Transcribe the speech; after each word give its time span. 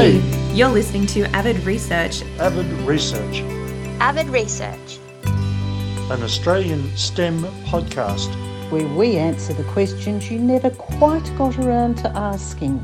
Hey, 0.00 0.16
you're 0.54 0.70
listening 0.70 1.04
to 1.08 1.24
Avid 1.36 1.58
Research. 1.64 2.22
Avid 2.38 2.64
Research, 2.88 3.40
Avid 4.00 4.28
Research. 4.28 4.98
an 5.24 6.22
Australian 6.22 6.96
STEM 6.96 7.42
podcast. 7.66 8.30
where 8.70 8.88
we 8.96 9.18
answer 9.18 9.52
the 9.52 9.64
questions 9.64 10.30
you 10.30 10.38
never 10.38 10.70
quite 10.70 11.30
got 11.36 11.58
around 11.58 11.98
to 11.98 12.08
asking. 12.16 12.82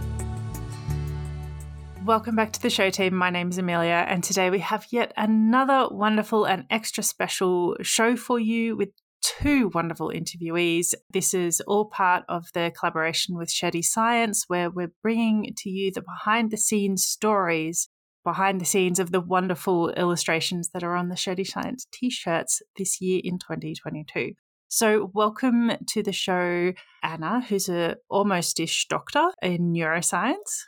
Welcome 2.05 2.37
back 2.37 2.53
to 2.53 2.61
the 2.61 2.69
show 2.69 2.91
team. 2.91 3.15
My 3.15 3.31
name 3.31 3.49
is 3.49 3.57
Amelia, 3.57 4.05
and 4.07 4.23
today 4.23 4.51
we 4.51 4.59
have 4.59 4.87
yet 4.91 5.15
another 5.17 5.89
wonderful 5.91 6.45
and 6.45 6.67
extra 6.69 7.03
special 7.03 7.79
show 7.81 8.15
for 8.17 8.39
you 8.39 8.77
with 8.77 8.91
two 9.27 9.71
wonderful 9.75 10.11
interviewees. 10.11 10.95
This 11.13 11.35
is 11.35 11.61
all 11.63 11.87
part 11.87 12.25
of 12.29 12.47
the 12.55 12.73
collaboration 12.79 13.37
with 13.37 13.51
Shirty 13.51 13.83
Science, 13.83 14.45
where 14.47 14.71
we're 14.71 14.93
bringing 15.03 15.53
to 15.57 15.69
you 15.69 15.91
the 15.93 16.03
behind 16.03 16.51
the 16.51 16.57
scenes 16.57 17.05
stories, 17.05 17.89
behind 18.25 18.61
the 18.61 18.65
scenes 18.65 19.01
of 19.01 19.11
the 19.11 19.21
wonderful 19.21 19.91
illustrations 19.91 20.71
that 20.71 20.85
are 20.85 20.95
on 20.95 21.09
the 21.09 21.17
Shirty 21.17 21.45
Science 21.45 21.87
t 21.93 22.09
shirts 22.09 22.63
this 22.77 23.01
year 23.01 23.21
in 23.25 23.39
2022. 23.39 24.35
So, 24.69 25.11
welcome 25.13 25.73
to 25.89 26.03
the 26.03 26.13
show, 26.13 26.73
Anna, 27.03 27.41
who's 27.41 27.69
a 27.69 27.97
almost-ish 28.09 28.87
doctor 28.89 29.31
in 29.43 29.73
neuroscience. 29.73 30.67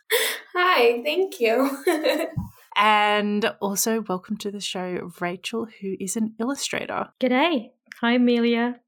Hi, 0.54 1.02
thank 1.02 1.40
you. 1.40 1.84
And 2.80 3.44
also, 3.60 4.02
welcome 4.02 4.36
to 4.36 4.52
the 4.52 4.60
show, 4.60 5.10
Rachel, 5.20 5.66
who 5.80 5.96
is 5.98 6.16
an 6.16 6.34
illustrator. 6.38 7.08
G'day. 7.20 7.72
Hi, 8.00 8.14
Amelia. 8.14 8.80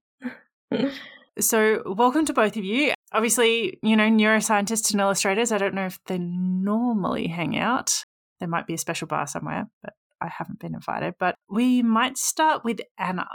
So, 1.39 1.83
welcome 1.87 2.27
to 2.27 2.33
both 2.33 2.57
of 2.57 2.65
you. 2.65 2.93
Obviously, 3.13 3.79
you 3.83 3.97
know, 3.97 4.09
neuroscientists 4.09 4.93
and 4.93 5.01
illustrators, 5.01 5.53
I 5.53 5.59
don't 5.59 5.75
know 5.75 5.87
if 5.87 5.99
they 6.07 6.19
normally 6.19 7.29
hang 7.29 7.57
out. 7.57 8.05
There 8.41 8.49
might 8.49 8.67
be 8.67 8.75
a 8.75 8.79
special 8.79 9.07
bar 9.07 9.27
somewhere, 9.27 9.67
but 9.83 9.95
I 10.21 10.29
haven't 10.29 10.61
been 10.61 10.75
invited. 10.75 11.15
But 11.19 11.35
we 11.49 11.83
might 11.83 12.19
start 12.19 12.65
with 12.65 12.81
Anna. 12.99 13.27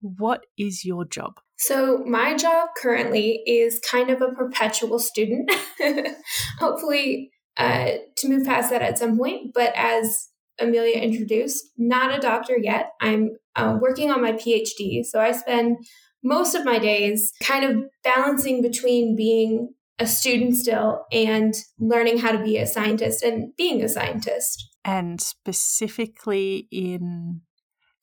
What 0.00 0.44
is 0.58 0.84
your 0.84 1.04
job? 1.04 1.34
so, 1.58 1.98
my 2.06 2.36
job 2.36 2.70
currently 2.76 3.42
is 3.46 3.80
kind 3.88 4.10
of 4.10 4.22
a 4.22 4.32
perpetual 4.32 4.98
student. 4.98 5.50
Hopefully, 6.58 7.30
uh, 7.56 7.90
to 8.16 8.28
move 8.28 8.46
past 8.46 8.70
that 8.70 8.82
at 8.82 8.98
some 8.98 9.18
point. 9.18 9.52
But 9.54 9.72
as 9.76 10.28
Amelia 10.58 10.96
introduced, 10.96 11.64
not 11.76 12.16
a 12.16 12.20
doctor 12.20 12.56
yet. 12.58 12.92
I'm 13.00 13.36
uh, 13.56 13.76
working 13.80 14.10
on 14.10 14.22
my 14.22 14.32
PhD. 14.32 15.04
So, 15.04 15.20
I 15.20 15.32
spend 15.32 15.76
most 16.22 16.54
of 16.54 16.64
my 16.64 16.78
days 16.78 17.32
kind 17.42 17.64
of 17.64 17.84
balancing 18.04 18.62
between 18.62 19.16
being 19.16 19.74
a 19.98 20.06
student 20.06 20.56
still 20.56 21.04
and 21.12 21.54
learning 21.78 22.18
how 22.18 22.32
to 22.32 22.42
be 22.42 22.58
a 22.58 22.66
scientist 22.66 23.22
and 23.22 23.54
being 23.56 23.82
a 23.82 23.88
scientist. 23.88 24.68
And 24.84 25.20
specifically 25.20 26.66
in 26.72 27.42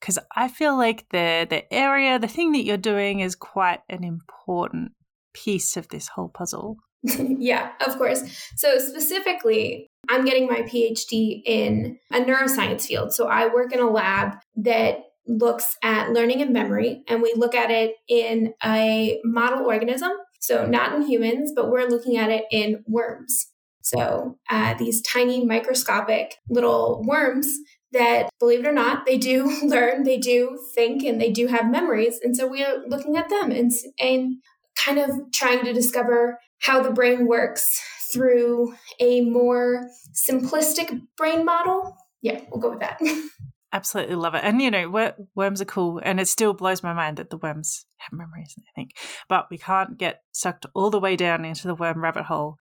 because 0.00 0.18
I 0.34 0.48
feel 0.48 0.76
like 0.76 1.08
the 1.10 1.46
the 1.48 1.72
area, 1.72 2.18
the 2.18 2.28
thing 2.28 2.52
that 2.52 2.64
you're 2.64 2.76
doing 2.76 3.20
is 3.20 3.34
quite 3.34 3.80
an 3.88 4.02
important 4.02 4.92
piece 5.34 5.76
of 5.76 5.88
this 5.88 6.08
whole 6.08 6.28
puzzle. 6.28 6.78
yeah, 7.02 7.72
of 7.86 7.96
course. 7.96 8.22
So, 8.56 8.78
specifically, 8.78 9.86
I'm 10.08 10.24
getting 10.24 10.46
my 10.46 10.62
PhD 10.62 11.42
in 11.44 11.98
a 12.12 12.20
neuroscience 12.20 12.86
field. 12.86 13.12
So, 13.12 13.28
I 13.28 13.52
work 13.52 13.72
in 13.72 13.80
a 13.80 13.90
lab 13.90 14.36
that 14.56 14.98
looks 15.30 15.76
at 15.82 16.10
learning 16.10 16.42
and 16.42 16.52
memory, 16.52 17.02
and 17.08 17.22
we 17.22 17.32
look 17.36 17.54
at 17.54 17.70
it 17.70 17.94
in 18.08 18.52
a 18.64 19.20
model 19.24 19.66
organism. 19.66 20.10
So, 20.40 20.66
not 20.66 20.94
in 20.94 21.02
humans, 21.02 21.52
but 21.54 21.70
we're 21.70 21.88
looking 21.88 22.16
at 22.16 22.30
it 22.30 22.44
in 22.50 22.82
worms. 22.86 23.46
So, 23.82 24.38
uh, 24.50 24.74
these 24.74 25.02
tiny 25.02 25.44
microscopic 25.44 26.36
little 26.48 27.02
worms 27.06 27.54
that, 27.92 28.30
believe 28.38 28.60
it 28.60 28.66
or 28.66 28.72
not, 28.72 29.06
they 29.06 29.18
do 29.18 29.60
learn, 29.62 30.02
they 30.04 30.18
do 30.18 30.58
think, 30.74 31.04
and 31.04 31.20
they 31.20 31.30
do 31.30 31.46
have 31.46 31.70
memories. 31.70 32.18
And 32.22 32.36
so, 32.36 32.46
we're 32.46 32.82
looking 32.88 33.16
at 33.16 33.28
them 33.28 33.50
and, 33.52 33.70
and 33.98 34.36
kind 34.84 34.98
of 34.98 35.10
trying 35.32 35.64
to 35.64 35.72
discover 35.72 36.38
how 36.60 36.82
the 36.82 36.90
brain 36.90 37.26
works 37.26 37.68
through 38.12 38.74
a 38.98 39.20
more 39.20 39.86
simplistic 40.28 41.00
brain 41.16 41.44
model. 41.44 41.96
Yeah, 42.22 42.40
we'll 42.50 42.60
go 42.60 42.70
with 42.70 42.80
that. 42.80 43.00
Absolutely 43.72 44.16
love 44.16 44.34
it. 44.34 44.42
And 44.42 44.60
you 44.60 44.70
know, 44.70 44.88
wor- 44.88 45.14
worms 45.34 45.60
are 45.60 45.66
cool, 45.66 46.00
and 46.02 46.18
it 46.18 46.28
still 46.28 46.52
blows 46.52 46.82
my 46.82 46.92
mind 46.92 47.18
that 47.18 47.30
the 47.30 47.36
worms 47.36 47.86
have 47.98 48.16
memories. 48.16 48.54
I 48.58 48.62
think, 48.74 48.92
but 49.28 49.46
we 49.50 49.58
can't 49.58 49.96
get 49.96 50.22
sucked 50.32 50.66
all 50.74 50.90
the 50.90 51.00
way 51.00 51.16
down 51.16 51.44
into 51.44 51.68
the 51.68 51.74
worm 51.74 52.02
rabbit 52.02 52.24
hole. 52.24 52.56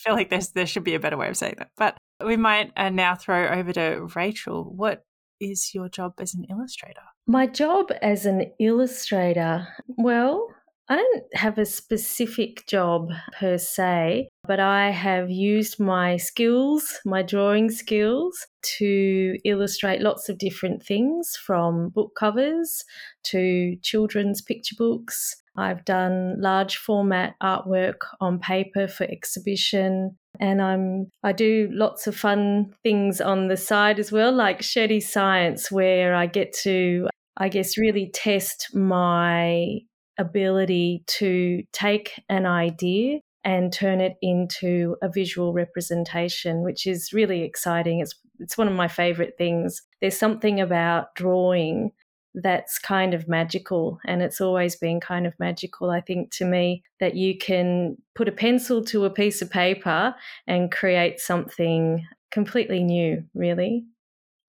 I 0.00 0.02
feel 0.02 0.14
like 0.14 0.30
there's 0.30 0.50
there 0.50 0.66
should 0.66 0.84
be 0.84 0.94
a 0.94 1.00
better 1.00 1.16
way 1.16 1.28
of 1.28 1.36
saying 1.36 1.54
that. 1.58 1.70
But 1.76 1.96
we 2.24 2.36
might 2.36 2.72
uh, 2.76 2.90
now 2.90 3.14
throw 3.14 3.48
over 3.48 3.72
to 3.72 4.08
Rachel. 4.14 4.64
What 4.64 5.04
is 5.40 5.74
your 5.74 5.88
job 5.88 6.14
as 6.18 6.34
an 6.34 6.44
illustrator? 6.50 7.00
My 7.26 7.46
job 7.46 7.90
as 8.02 8.26
an 8.26 8.52
illustrator, 8.58 9.68
well, 9.86 10.48
I 10.88 10.96
don't 10.96 11.24
have 11.34 11.58
a 11.58 11.64
specific 11.64 12.66
job 12.66 13.10
per 13.38 13.56
se, 13.56 14.28
but 14.46 14.60
I 14.60 14.90
have 14.90 15.30
used 15.30 15.78
my 15.78 16.16
skills, 16.16 16.98
my 17.04 17.22
drawing 17.22 17.70
skills, 17.70 18.46
to 18.78 19.38
illustrate 19.44 20.00
lots 20.00 20.28
of 20.28 20.38
different 20.38 20.82
things 20.82 21.36
from 21.36 21.90
book 21.90 22.12
covers 22.18 22.84
to 23.24 23.76
children's 23.82 24.42
picture 24.42 24.74
books. 24.76 25.36
I've 25.56 25.84
done 25.84 26.40
large 26.40 26.76
format 26.76 27.34
artwork 27.42 27.98
on 28.20 28.38
paper 28.38 28.88
for 28.88 29.04
exhibition 29.04 30.16
and 30.40 30.62
I'm 30.62 31.10
I 31.22 31.32
do 31.32 31.68
lots 31.72 32.06
of 32.06 32.16
fun 32.16 32.72
things 32.82 33.20
on 33.20 33.48
the 33.48 33.56
side 33.56 33.98
as 33.98 34.10
well 34.10 34.32
like 34.32 34.62
Shirty 34.62 35.00
Science 35.00 35.70
where 35.70 36.14
I 36.14 36.26
get 36.26 36.54
to 36.62 37.08
I 37.36 37.50
guess 37.50 37.76
really 37.76 38.10
test 38.14 38.74
my 38.74 39.80
ability 40.18 41.04
to 41.06 41.62
take 41.72 42.20
an 42.28 42.46
idea 42.46 43.20
and 43.44 43.72
turn 43.72 44.00
it 44.00 44.16
into 44.22 44.96
a 45.02 45.08
visual 45.08 45.52
representation, 45.52 46.62
which 46.62 46.86
is 46.86 47.12
really 47.12 47.42
exciting. 47.42 48.00
It's 48.00 48.14
it's 48.38 48.58
one 48.58 48.68
of 48.68 48.74
my 48.74 48.88
favorite 48.88 49.34
things. 49.38 49.82
There's 50.00 50.18
something 50.18 50.60
about 50.60 51.14
drawing 51.14 51.92
that's 52.34 52.78
kind 52.78 53.12
of 53.12 53.28
magical 53.28 53.98
and 54.06 54.22
it's 54.22 54.40
always 54.40 54.74
been 54.74 55.00
kind 55.00 55.26
of 55.26 55.38
magical 55.38 55.90
I 55.90 56.00
think 56.00 56.30
to 56.36 56.46
me 56.46 56.82
that 56.98 57.14
you 57.14 57.36
can 57.36 57.98
put 58.14 58.26
a 58.26 58.32
pencil 58.32 58.82
to 58.86 59.04
a 59.04 59.10
piece 59.10 59.42
of 59.42 59.50
paper 59.50 60.14
and 60.46 60.72
create 60.72 61.20
something 61.20 62.06
completely 62.30 62.82
new, 62.82 63.22
really. 63.34 63.84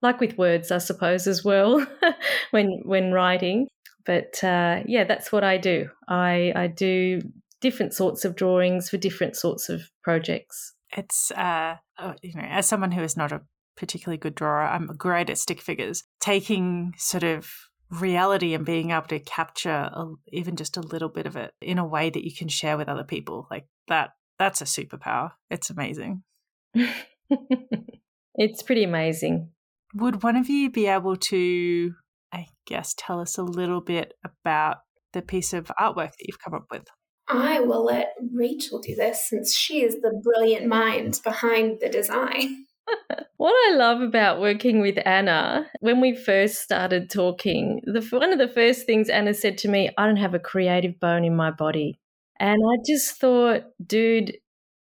Like 0.02 0.20
with 0.20 0.38
words, 0.38 0.72
I 0.72 0.78
suppose 0.78 1.28
as 1.28 1.44
well 1.44 1.86
when 2.52 2.82
when 2.86 3.12
writing 3.12 3.68
but 4.06 4.44
uh, 4.44 4.82
yeah, 4.86 5.04
that's 5.04 5.32
what 5.32 5.44
I 5.44 5.58
do. 5.58 5.90
I, 6.08 6.52
I 6.56 6.68
do 6.68 7.22
different 7.62 7.94
sorts 7.94 8.26
of 8.26 8.36
drawings 8.36 8.90
for 8.90 8.98
different 8.98 9.36
sorts 9.36 9.70
of 9.70 9.90
projects. 10.04 10.74
It's 10.96 11.32
uh, 11.32 11.76
uh, 11.98 12.14
you 12.22 12.34
know, 12.36 12.48
as 12.48 12.68
someone 12.68 12.92
who 12.92 13.02
is 13.02 13.18
not 13.18 13.32
a 13.32 13.42
particularly 13.76 14.18
good 14.18 14.36
drawer, 14.36 14.62
I'm 14.62 14.88
great 14.88 15.30
at 15.30 15.38
stick 15.38 15.62
figures. 15.62 16.04
Taking 16.20 16.94
sort 16.98 17.24
of 17.24 17.50
reality 17.90 18.54
and 18.54 18.66
being 18.66 18.92
able 18.92 19.08
to 19.08 19.20
capture 19.20 19.90
a, 19.94 20.08
even 20.28 20.56
just 20.56 20.78
a 20.78 20.82
little 20.82 21.10
bit 21.10 21.26
of 21.26 21.36
it 21.36 21.52
in 21.62 21.78
a 21.78 21.86
way 21.86 22.10
that 22.10 22.24
you 22.24 22.36
can 22.36 22.48
share 22.48 22.78
with 22.78 22.90
other 22.90 23.04
people, 23.04 23.48
like 23.50 23.66
that. 23.88 24.12
That's 24.40 24.62
a 24.62 24.66
superpower. 24.66 25.32
It's 25.50 25.70
amazing. 25.70 26.24
it's 28.36 28.64
pretty 28.64 28.84
amazing. 28.84 29.52
Would 29.96 30.24
one 30.24 30.36
of 30.36 30.50
you 30.50 30.72
be 30.72 30.88
able 30.88 31.16
to 31.16 31.94
I 32.34 32.48
guess, 32.66 32.96
tell 32.98 33.20
us 33.20 33.38
a 33.38 33.44
little 33.44 33.80
bit 33.80 34.16
about 34.26 34.78
the 35.14 35.22
piece 35.22 35.54
of 35.54 35.72
artwork 35.80 36.12
that 36.18 36.26
you've 36.28 36.44
come 36.44 36.56
up 36.56 36.66
with. 36.72 36.88
I 37.28 37.60
will 37.62 37.86
let 37.86 38.16
Rachel 38.34 38.80
do 38.80 38.96
this 38.96 39.30
since 39.30 39.56
she 39.56 39.84
is 39.84 40.02
the 40.02 40.20
brilliant 40.24 40.66
mind 40.68 41.22
behind 41.24 41.80
the 41.80 41.90
design. 41.90 42.66
what 43.38 43.54
I 43.72 43.76
love 43.76 44.02
about 44.02 44.42
working 44.42 44.82
with 44.82 44.98
Anna, 45.06 45.68
when 45.80 46.02
we 46.02 46.16
first 46.16 46.62
started 46.62 47.10
talking, 47.10 47.82
the, 47.86 48.02
one 48.10 48.34
of 48.34 48.40
the 48.40 48.50
first 48.50 48.86
things 48.86 49.10
Anna 49.10 49.34
said 49.34 49.58
to 49.60 49.70
me, 49.70 49.90
I 49.98 50.06
don't 50.06 50.18
have 50.18 50.34
a 50.34 50.40
creative 50.40 51.00
bone 51.00 51.24
in 51.24 51.36
my 51.36 51.52
body. 51.52 52.00
And 52.40 52.62
I 52.66 52.78
just 52.86 53.20
thought, 53.20 53.64
dude, 53.86 54.34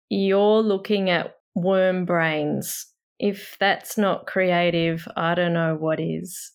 you're 0.09 0.61
looking 0.61 1.09
at 1.09 1.35
worm 1.55 2.05
brains. 2.05 2.87
If 3.19 3.55
that's 3.59 3.97
not 3.97 4.25
creative, 4.25 5.07
I 5.15 5.35
don't 5.35 5.53
know 5.53 5.75
what 5.75 5.99
is. 5.99 6.51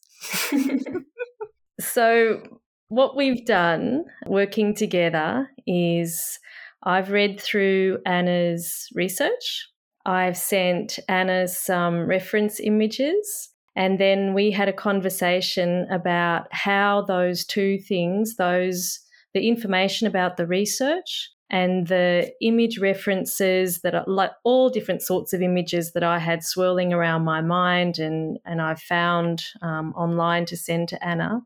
So, 1.81 2.41
what 2.89 3.17
we've 3.17 3.45
done 3.45 4.05
working 4.27 4.75
together 4.75 5.49
is 5.67 6.39
I've 6.83 7.11
read 7.11 7.41
through 7.41 7.99
Anna's 8.07 8.89
research. 8.95 9.69
I've 10.07 10.39
sent 10.39 10.99
Anna 11.09 11.49
some 11.49 12.07
reference 12.07 12.61
images. 12.61 13.51
And 13.77 14.01
then 14.01 14.35
we 14.35 14.51
had 14.51 14.69
a 14.69 14.73
conversation 14.73 15.87
about 15.91 16.49
how 16.51 17.03
those 17.03 17.45
two 17.45 17.79
things, 17.79 18.37
those 18.37 19.01
the 19.35 19.47
information 19.47 20.07
about 20.07 20.37
the 20.37 20.47
research 20.47 21.31
and 21.51 21.87
the 21.87 22.31
image 22.43 22.79
references 22.79 23.81
that 23.81 23.95
are 23.95 24.05
like 24.07 24.33
all 24.45 24.69
different 24.69 25.03
sorts 25.03 25.33
of 25.33 25.41
images 25.41 25.93
that 25.93 26.03
I 26.03 26.19
had 26.19 26.45
swirling 26.45 26.93
around 26.93 27.25
my 27.25 27.41
mind 27.41 27.99
and, 27.99 28.39
and 28.45 28.61
I 28.61 28.75
found 28.75 29.45
um, 29.63 29.95
online 29.95 30.45
to 30.47 30.57
send 30.57 30.89
to 30.91 31.03
Anna, 31.05 31.41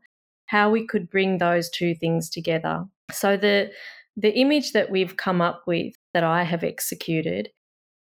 how 0.47 0.69
we 0.69 0.85
could 0.85 1.09
bring 1.09 1.37
those 1.37 1.69
two 1.69 1.95
things 1.95 2.29
together. 2.29 2.85
So 3.11 3.37
the 3.37 3.71
the 4.15 4.33
image 4.33 4.73
that 4.73 4.91
we've 4.91 5.17
come 5.17 5.41
up 5.41 5.63
with 5.65 5.95
that 6.13 6.23
I 6.23 6.43
have 6.43 6.63
executed 6.63 7.49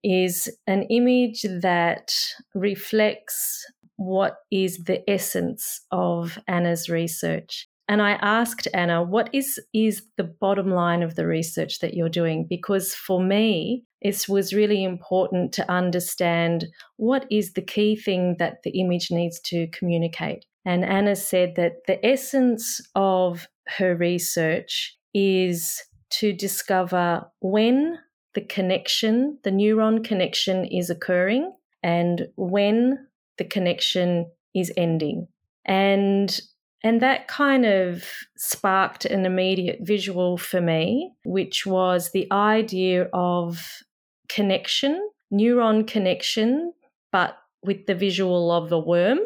is 0.04 0.50
an 0.66 0.82
image 0.84 1.43
that 1.62 2.12
reflects 2.54 3.64
what 3.96 4.37
is 4.50 4.84
the 4.84 5.08
essence 5.08 5.81
of 5.90 6.38
Anna's 6.46 6.90
research. 6.90 7.69
And 7.93 8.00
I 8.00 8.12
asked 8.23 8.67
Anna, 8.73 9.03
what 9.03 9.29
is, 9.35 9.61
is 9.75 10.05
the 10.17 10.25
bottom 10.25 10.71
line 10.71 11.03
of 11.03 11.15
the 11.15 11.27
research 11.27 11.81
that 11.81 11.93
you're 11.93 12.09
doing? 12.09 12.47
Because 12.49 12.94
for 12.94 13.23
me, 13.23 13.85
it 14.00 14.25
was 14.31 14.55
really 14.55 14.83
important 14.83 15.53
to 15.53 15.71
understand 15.71 16.69
what 16.97 17.27
is 17.31 17.53
the 17.53 17.61
key 17.61 17.94
thing 17.94 18.37
that 18.39 18.62
the 18.65 18.81
image 18.81 19.11
needs 19.11 19.39
to 19.41 19.67
communicate. 19.75 20.47
And 20.65 20.87
Anna 20.87 21.15
said 21.15 21.53
that 21.56 21.87
the 21.87 22.03
essence 22.03 22.81
of 22.94 23.47
her 23.77 23.95
research 23.95 24.97
is 25.12 25.79
to 26.12 26.33
discover 26.33 27.27
when 27.41 27.99
the 28.33 28.41
connection, 28.41 29.37
the 29.45 29.50
neuron 29.50 30.03
connection 30.03 30.65
is 30.65 30.88
occurring 30.88 31.53
and 31.83 32.27
when 32.37 33.06
the 33.37 33.45
connection 33.45 34.31
is 34.55 34.73
ending. 34.79 35.29
And 35.67 36.41
and 36.84 37.00
that 37.00 37.29
kind 37.29 37.64
of 37.64 38.05
sparked 38.37 39.05
an 39.05 39.25
immediate 39.25 39.79
visual 39.82 40.37
for 40.37 40.61
me, 40.61 41.12
which 41.25 41.64
was 41.64 42.11
the 42.12 42.26
idea 42.32 43.08
of 43.12 43.82
connection, 44.29 45.00
neuron 45.32 45.87
connection, 45.87 46.73
but 47.12 47.37
with 47.62 47.87
the 47.87 47.94
visual 47.94 48.50
of 48.50 48.73
a 48.73 48.79
worm. 48.79 49.20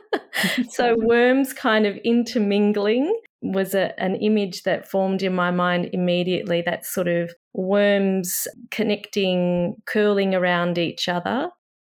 so 0.70 0.96
worms 0.98 1.52
kind 1.52 1.86
of 1.86 1.96
intermingling 1.98 3.14
was 3.42 3.74
a, 3.74 3.98
an 4.00 4.16
image 4.16 4.64
that 4.64 4.90
formed 4.90 5.22
in 5.22 5.34
my 5.34 5.50
mind 5.50 5.90
immediately 5.92 6.62
that 6.62 6.84
sort 6.84 7.06
of 7.06 7.32
worms 7.54 8.48
connecting, 8.70 9.76
curling 9.86 10.34
around 10.34 10.78
each 10.78 11.08
other, 11.08 11.48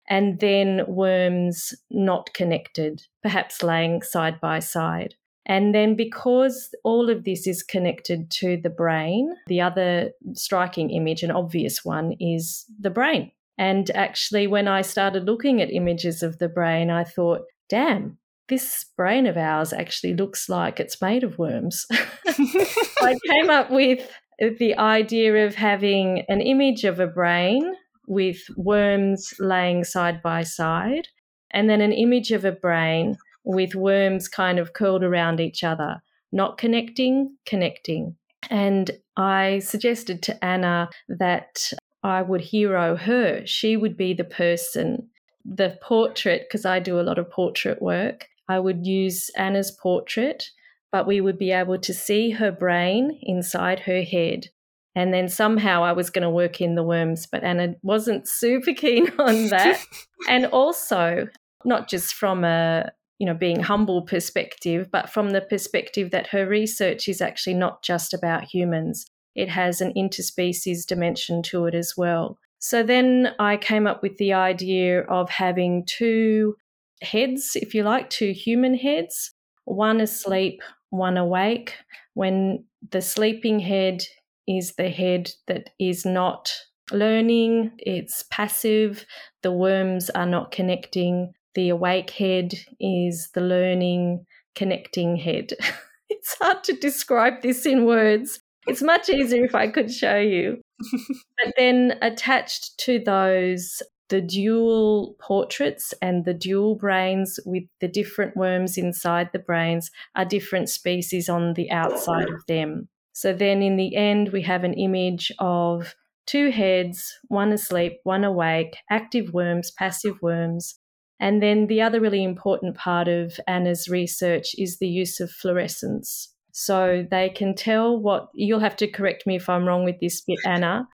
and 0.09 0.41
then 0.41 0.85
worms 0.87 1.75
not 1.91 2.33
connected, 2.35 3.03
perhaps 3.23 3.63
laying 3.63 4.03
side 4.03 4.41
by 4.41 4.59
side. 4.59 5.15
And 5.49 5.73
then, 5.75 5.95
because 5.95 6.75
all 6.83 7.09
of 7.09 7.25
this 7.25 7.47
is 7.47 7.63
connected 7.63 8.31
to 8.33 8.57
the 8.57 8.71
brain, 8.71 9.33
the 9.47 9.61
other 9.61 10.11
striking 10.33 10.91
image, 10.91 11.23
an 11.23 11.31
obvious 11.31 11.85
one, 11.85 12.17
is 12.19 12.65
the 12.81 12.91
brain. 12.91 13.31
And 13.57 13.89
actually, 13.95 14.49
when 14.49 14.67
I 14.67 14.83
started 14.83 15.25
looking 15.25 15.63
at 15.63 15.73
images 15.73 16.23
of 16.23 16.39
the 16.39 16.49
brain, 16.49 16.91
I 16.91 17.05
thought, 17.05 17.43
damn, 17.69 18.19
this 18.49 18.87
brain 18.97 19.27
of 19.27 19.37
ours 19.37 19.73
actually 19.73 20.15
looks 20.15 20.49
like 20.49 20.81
it's 20.81 21.01
made 21.01 21.23
of 21.25 21.39
worms. 21.39 21.87
I 22.27 23.17
came 23.29 23.49
up 23.49 23.71
with 23.71 24.09
the 24.39 24.77
idea 24.77 25.47
of 25.47 25.55
having 25.55 26.25
an 26.29 26.41
image 26.41 26.85
of 26.85 27.01
a 27.01 27.07
brain 27.07 27.75
with 28.07 28.39
worms 28.57 29.35
laying 29.39 29.85
side 29.85 30.23
by 30.23 30.43
side, 30.43 31.09
and 31.51 31.69
then 31.69 31.81
an 31.81 31.93
image 31.93 32.33
of 32.33 32.45
a 32.45 32.53
brain 32.53 33.17
with 33.45 33.75
worms 33.75 34.29
kind 34.29 34.59
of 34.59 34.73
curled 34.73 35.05
around 35.05 35.41
each 35.41 35.63
other, 35.63 36.03
not 36.33 36.59
connecting, 36.59 37.37
connecting. 37.47 38.17
And 38.51 38.91
I 39.17 39.61
suggested 39.61 40.23
to 40.25 40.45
Anna 40.45 40.91
that 41.09 41.73
I 42.03 42.23
would 42.23 42.41
hero 42.41 42.97
her. 42.97 43.45
She 43.47 43.77
would 43.77 43.97
be 43.97 44.15
the 44.15 44.25
person, 44.25 45.09
the 45.45 45.79
portrait, 45.83 46.47
because 46.49 46.65
I 46.65 46.79
do 46.79 47.01
a 47.01 47.03
lot 47.03 47.19
of 47.19 47.31
portrait 47.31 47.81
work. 47.81 48.27
I 48.49 48.59
would 48.61 48.87
use 48.87 49.31
Anna's 49.37 49.71
portrait, 49.71 50.45
but 50.93 51.07
we 51.07 51.21
would 51.21 51.39
be 51.39 51.51
able 51.51 51.79
to 51.79 51.95
see 51.95 52.31
her 52.31 52.53
brain 52.53 53.19
inside 53.23 53.81
her 53.81 54.03
head. 54.03 54.49
And 54.97 55.13
then 55.13 55.29
somehow 55.29 55.85
I 55.85 55.93
was 55.93 56.09
going 56.09 56.23
to 56.23 56.31
work 56.31 56.61
in 56.63 56.75
the 56.75 56.83
worms, 56.83 57.27
but 57.27 57.45
Anna 57.45 57.75
wasn't 57.83 58.27
super 58.27 58.73
keen 58.73 59.13
on 59.19 59.49
that. 59.49 59.85
and 60.29 60.47
also, 60.47 61.29
not 61.65 61.89
just 61.89 62.15
from 62.15 62.45
a 62.45 62.91
you 63.19 63.27
know 63.27 63.35
being 63.35 63.61
humble 63.61 64.03
perspective, 64.03 64.89
but 64.91 65.11
from 65.11 65.31
the 65.31 65.43
perspective 65.43 66.11
that 66.11 66.29
her 66.29 66.49
research 66.49 67.09
is 67.09 67.21
actually 67.21 67.55
not 67.55 67.83
just 67.83 68.15
about 68.15 68.45
humans. 68.45 69.07
It 69.35 69.51
has 69.51 69.83
an 69.83 69.93
interspecies 69.95 70.87
dimension 70.87 71.43
to 71.45 71.67
it 71.67 71.75
as 71.75 71.93
well. 71.97 72.39
So 72.59 72.83
then 72.83 73.35
I 73.39 73.59
came 73.59 73.87
up 73.87 74.03
with 74.03 74.17
the 74.17 74.33
idea 74.33 75.03
of 75.03 75.29
having 75.29 75.85
two 75.85 76.57
heads, 77.03 77.53
if 77.55 77.75
you 77.75 77.83
like, 77.83 78.09
two 78.09 78.33
human 78.33 78.75
heads, 78.75 79.33
one 79.67 80.01
asleep, 80.01 80.63
one 80.89 81.19
awake. 81.19 81.75
When 82.15 82.65
the 82.91 83.03
sleeping 83.03 83.61
head 83.61 84.03
is 84.47 84.75
the 84.75 84.91
head 84.91 85.31
that 85.47 85.71
is 85.79 86.05
not 86.05 86.53
learning, 86.93 87.73
it's 87.79 88.25
passive, 88.31 89.05
the 89.43 89.53
worms 89.53 90.11
are 90.11 90.27
not 90.27 90.53
connecting. 90.53 91.33
The 91.55 91.71
awake 91.71 92.11
head 92.11 92.53
is 92.79 93.31
the 93.35 93.41
learning, 93.41 94.27
connecting 94.55 95.17
head. 95.17 95.53
it's 96.11 96.37
hard 96.41 96.65
to 96.65 96.75
describe 96.75 97.43
this 97.43 97.67
in 97.67 97.87
words. 97.87 98.41
It's 98.67 98.83
much 98.83 99.09
easier 99.09 99.45
if 99.45 99.55
I 99.55 99.69
could 99.69 99.93
show 99.93 100.19
you. 100.19 100.61
but 100.91 101.55
then 101.57 101.99
attached 102.03 102.79
to 102.79 102.99
those 102.99 103.83
the 104.09 104.21
dual 104.21 105.17
portraits 105.19 105.93
and 106.01 106.25
the 106.25 106.35
dual 106.35 106.77
brains 106.77 107.41
with 107.45 107.65
the 107.81 107.89
different 107.89 108.37
worms 108.37 108.79
inside 108.79 109.31
the 109.33 109.39
brains 109.39 109.91
are 110.15 110.25
different 110.25 110.69
species 110.69 111.29
on 111.29 111.55
the 111.55 111.71
outside 111.71 112.29
of 112.29 112.47
them. 112.47 112.89
So 113.17 113.33
then 113.33 113.63
in 113.63 113.77
the 113.77 113.97
end, 113.97 114.29
we 114.29 114.43
have 114.43 114.63
an 114.63 114.75
image 114.75 115.33
of 115.39 115.95
two 116.27 116.51
heads, 116.51 117.15
one 117.29 117.51
asleep, 117.51 117.95
one 118.03 118.25
awake, 118.25 118.77
active 118.91 119.33
worms, 119.33 119.71
passive 119.71 120.21
worms. 120.21 120.79
And 121.19 121.43
then 121.43 121.67
the 121.67 121.81
other 121.81 121.99
really 121.99 122.23
important 122.23 122.77
part 122.77 123.09
of 123.09 123.41
Anna's 123.47 123.89
research 123.89 124.55
is 124.59 124.77
the 124.77 124.87
use 124.87 125.19
of 125.19 125.31
fluorescence. 125.31 126.35
So 126.53 127.07
they 127.11 127.31
can 127.31 127.55
tell 127.55 127.99
what, 127.99 128.29
you'll 128.35 128.61
have 128.61 128.77
to 128.77 128.87
correct 128.87 129.27
me 129.27 129.37
if 129.37 129.49
I'm 129.49 129.65
wrong 129.65 129.87
with 129.87 129.99
this 129.99 130.21
bit, 130.21 130.39
Anna, 130.45 130.87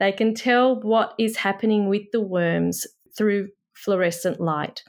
they 0.00 0.12
can 0.12 0.34
tell 0.34 0.78
what 0.82 1.14
is 1.18 1.38
happening 1.38 1.88
with 1.88 2.02
the 2.12 2.20
worms 2.20 2.86
through 3.16 3.48
fluorescent 3.72 4.38
light. 4.38 4.82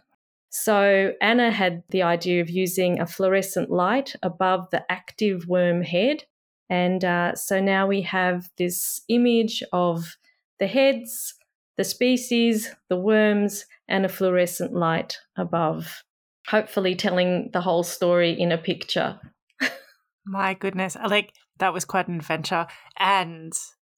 So, 0.50 1.14
Anna 1.22 1.50
had 1.50 1.84
the 1.92 2.04
idea 2.04 2.42
of 2.42 2.50
using 2.50 3.00
a 3.00 3.08
fluorescent 3.08 3.70
light 3.70 4.14
above 4.22 4.70
the 4.72 4.84
active 4.92 5.48
worm 5.48 5.82
head. 5.84 6.26
And 6.72 7.04
uh, 7.04 7.36
so 7.36 7.60
now 7.60 7.86
we 7.86 8.02
have 8.04 8.50
this 8.58 9.02
image 9.10 9.62
of 9.74 10.16
the 10.58 10.68
heads, 10.68 11.36
the 11.78 11.84
species, 11.84 12.74
the 12.88 12.96
worms, 12.96 13.66
and 13.90 14.06
a 14.06 14.10
fluorescent 14.10 14.74
light 14.74 15.18
above, 15.36 16.06
hopefully 16.48 16.96
telling 16.96 17.50
the 17.52 17.60
whole 17.60 17.84
story 17.84 18.32
in 18.32 18.54
a 18.54 18.58
picture. 18.58 19.20
My 20.26 20.54
goodness. 20.54 20.96
Like, 20.96 21.34
that 21.60 21.74
was 21.74 21.84
quite 21.84 22.08
an 22.08 22.16
adventure. 22.16 22.68
And 22.98 23.52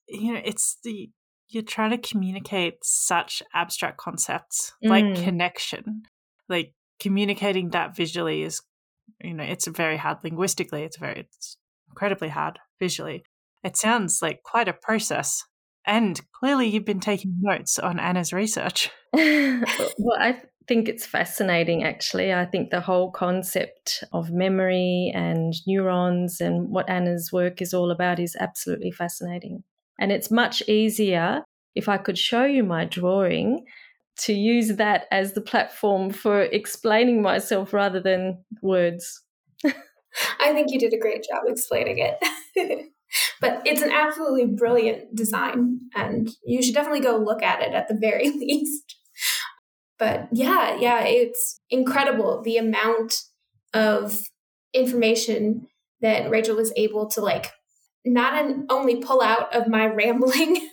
you 0.08 0.34
know, 0.34 0.40
it's 0.44 0.76
the 0.82 1.10
you're 1.48 1.62
trying 1.62 1.90
to 1.90 1.98
communicate 1.98 2.78
such 2.82 3.40
abstract 3.54 3.98
concepts 3.98 4.72
mm. 4.84 4.90
like 4.90 5.22
connection. 5.22 6.02
Like 6.48 6.74
communicating 6.98 7.70
that 7.70 7.96
visually 7.96 8.42
is 8.42 8.62
you 9.22 9.32
know, 9.32 9.44
it's 9.44 9.68
very 9.68 9.96
hard 9.96 10.18
linguistically, 10.24 10.82
it's 10.82 10.98
very 10.98 11.20
it's 11.20 11.56
incredibly 11.88 12.28
hard 12.28 12.58
visually. 12.78 13.24
It 13.62 13.76
sounds 13.76 14.20
like 14.20 14.42
quite 14.42 14.68
a 14.68 14.72
process. 14.72 15.44
And 15.86 16.20
clearly 16.32 16.68
you've 16.68 16.84
been 16.84 17.00
taking 17.00 17.36
notes 17.40 17.78
on 17.78 17.98
Anna's 17.98 18.32
research. 18.32 18.90
well, 19.12 20.18
I 20.18 20.40
think 20.66 20.88
it's 20.88 21.06
fascinating 21.06 21.84
actually. 21.84 22.32
I 22.32 22.46
think 22.46 22.70
the 22.70 22.80
whole 22.80 23.10
concept 23.10 24.02
of 24.12 24.30
memory 24.30 25.12
and 25.14 25.54
neurons 25.66 26.40
and 26.40 26.68
what 26.70 26.88
Anna's 26.88 27.30
work 27.32 27.60
is 27.60 27.74
all 27.74 27.90
about 27.90 28.18
is 28.18 28.36
absolutely 28.38 28.90
fascinating. 28.90 29.62
And 29.98 30.10
it's 30.10 30.30
much 30.30 30.62
easier 30.68 31.42
if 31.74 31.88
I 31.88 31.98
could 31.98 32.18
show 32.18 32.44
you 32.44 32.64
my 32.64 32.84
drawing 32.84 33.64
to 34.16 34.32
use 34.32 34.76
that 34.76 35.06
as 35.10 35.32
the 35.32 35.40
platform 35.40 36.10
for 36.10 36.42
explaining 36.42 37.20
myself 37.20 37.72
rather 37.72 38.00
than 38.00 38.44
words. 38.62 39.22
I 40.40 40.52
think 40.52 40.70
you 40.70 40.78
did 40.78 40.92
a 40.92 40.98
great 40.98 41.24
job 41.24 41.42
explaining 41.46 41.98
it. 41.98 42.16
but 43.40 43.62
it's 43.64 43.82
an 43.82 43.90
absolutely 43.92 44.46
brilliant 44.46 45.14
design, 45.14 45.80
and 45.94 46.30
you 46.44 46.62
should 46.62 46.74
definitely 46.74 47.00
go 47.00 47.16
look 47.16 47.42
at 47.42 47.62
it 47.62 47.74
at 47.74 47.88
the 47.88 47.98
very 47.98 48.30
least. 48.30 48.96
But 49.98 50.28
yeah, 50.32 50.76
yeah, 50.76 51.04
it's 51.04 51.60
incredible 51.70 52.42
the 52.42 52.56
amount 52.56 53.16
of 53.72 54.20
information 54.72 55.66
that 56.00 56.30
Rachel 56.30 56.56
was 56.56 56.72
able 56.76 57.08
to 57.10 57.20
like 57.20 57.50
not 58.04 58.44
an 58.44 58.66
only 58.68 58.96
pull 58.96 59.22
out 59.22 59.54
of 59.54 59.68
my 59.68 59.86
rambling 59.86 60.68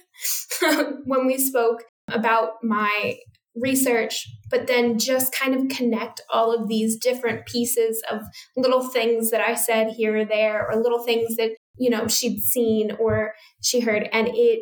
when 1.06 1.26
we 1.26 1.38
spoke 1.38 1.84
about 2.10 2.54
my 2.64 3.18
research, 3.56 4.28
but 4.50 4.68
then 4.68 4.98
just 4.98 5.34
kind 5.34 5.54
of 5.54 5.76
connect 5.76 6.22
all 6.30 6.54
of 6.54 6.68
these 6.68 6.98
different 6.98 7.46
pieces 7.46 8.02
of 8.10 8.22
little 8.56 8.88
things 8.88 9.32
that 9.32 9.42
I 9.42 9.56
said 9.56 9.92
here 9.92 10.18
or 10.18 10.26
there, 10.26 10.66
or 10.70 10.82
little 10.82 11.04
things 11.04 11.36
that, 11.36 11.52
you 11.78 11.90
know, 11.90 12.08
she'd 12.08 12.40
seen 12.42 12.92
or 13.00 13.34
she 13.62 13.82
heard. 13.82 14.08
And 14.14 14.30
it, 14.34 14.62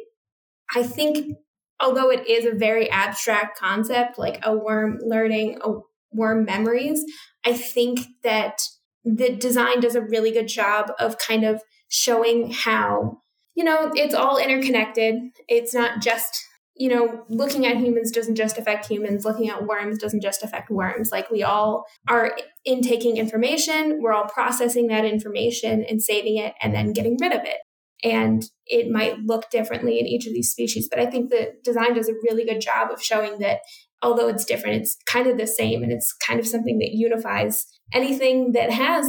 I 0.75 0.83
think, 0.83 1.35
although 1.79 2.09
it 2.09 2.27
is 2.27 2.45
a 2.45 2.55
very 2.55 2.89
abstract 2.89 3.59
concept, 3.59 4.17
like 4.17 4.39
a 4.43 4.57
worm 4.57 4.97
learning, 5.01 5.59
a 5.63 5.73
worm 6.11 6.45
memories, 6.45 7.03
I 7.45 7.53
think 7.53 7.99
that 8.23 8.59
the 9.05 9.35
design 9.35 9.79
does 9.79 9.95
a 9.95 10.01
really 10.01 10.31
good 10.31 10.47
job 10.47 10.91
of 10.99 11.17
kind 11.19 11.43
of 11.43 11.61
showing 11.89 12.51
how, 12.51 13.21
you 13.55 13.63
know, 13.63 13.91
it's 13.93 14.13
all 14.13 14.37
interconnected. 14.37 15.15
It's 15.47 15.73
not 15.73 16.01
just 16.01 16.43
you 16.79 16.87
know, 16.87 17.25
looking 17.27 17.65
at 17.65 17.75
humans 17.75 18.09
doesn't 18.09 18.35
just 18.35 18.57
affect 18.57 18.87
humans, 18.87 19.25
looking 19.25 19.49
at 19.49 19.67
worms 19.67 19.97
doesn't 19.97 20.21
just 20.21 20.41
affect 20.41 20.69
worms. 20.69 21.11
Like 21.11 21.29
we 21.29 21.43
all 21.43 21.85
are 22.07 22.37
intaking 22.63 23.17
information, 23.17 23.99
we're 24.01 24.13
all 24.13 24.29
processing 24.29 24.87
that 24.87 25.03
information 25.03 25.83
and 25.83 26.01
saving 26.01 26.37
it 26.37 26.53
and 26.61 26.73
then 26.73 26.93
getting 26.93 27.17
rid 27.19 27.33
of 27.33 27.41
it. 27.43 27.57
And 28.01 28.45
it 28.65 28.89
might 28.89 29.19
look 29.19 29.49
differently 29.49 29.99
in 29.99 30.07
each 30.07 30.25
of 30.25 30.31
these 30.31 30.51
species. 30.51 30.87
But 30.89 31.01
I 31.01 31.07
think 31.07 31.29
the 31.29 31.51
design 31.65 31.95
does 31.95 32.07
a 32.07 32.13
really 32.23 32.45
good 32.45 32.61
job 32.61 32.91
of 32.91 33.03
showing 33.03 33.39
that 33.39 33.59
although 34.01 34.29
it's 34.29 34.45
different, 34.45 34.77
it's 34.77 34.95
kind 35.05 35.27
of 35.27 35.37
the 35.37 35.47
same 35.47 35.83
and 35.83 35.91
it's 35.91 36.13
kind 36.13 36.39
of 36.39 36.47
something 36.47 36.79
that 36.79 36.93
unifies 36.93 37.65
anything 37.91 38.53
that 38.53 38.71
has 38.71 39.05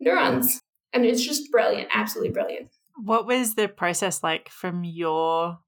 neurons. 0.00 0.60
And 0.92 1.06
it's 1.06 1.24
just 1.24 1.48
brilliant, 1.52 1.90
absolutely 1.94 2.32
brilliant. 2.32 2.70
What 2.96 3.24
was 3.24 3.54
the 3.54 3.68
process 3.68 4.24
like 4.24 4.48
from 4.48 4.82
your 4.82 5.58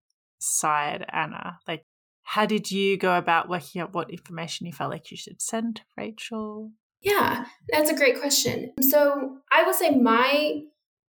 side, 0.46 1.04
Anna? 1.12 1.58
Like, 1.66 1.84
how 2.22 2.46
did 2.46 2.70
you 2.70 2.96
go 2.96 3.16
about 3.16 3.48
working 3.48 3.80
out 3.80 3.94
what 3.94 4.10
information 4.10 4.66
you 4.66 4.72
felt 4.72 4.90
like 4.90 5.10
you 5.10 5.16
should 5.16 5.40
send 5.40 5.76
to 5.76 5.82
Rachel? 5.96 6.72
Yeah, 7.00 7.44
that's 7.68 7.90
a 7.90 7.94
great 7.94 8.20
question. 8.20 8.72
So 8.80 9.38
I 9.52 9.62
will 9.62 9.74
say 9.74 9.90
my 9.90 10.62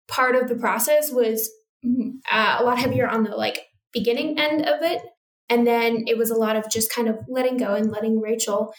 part 0.09 0.37
of 0.37 0.49
the 0.49 0.55
process 0.55 1.11
was 1.11 1.51
mm, 1.85 2.13
uh, 2.31 2.59
a 2.61 2.65
lot 2.65 2.79
heavier 2.79 3.09
on 3.09 3.25
the 3.25 3.31
like 3.31 3.61
beginning 3.93 4.39
end 4.39 4.67
of 4.67 4.83
it. 4.83 5.03
And 5.49 5.67
then 5.67 6.05
it 6.07 6.17
was 6.17 6.31
a 6.31 6.37
lot 6.37 6.55
of 6.55 6.71
just 6.71 6.93
kind 6.93 7.09
of 7.09 7.19
letting 7.29 7.57
go 7.57 7.75
and 7.75 7.91
letting 7.91 8.21
Rachel 8.21 8.73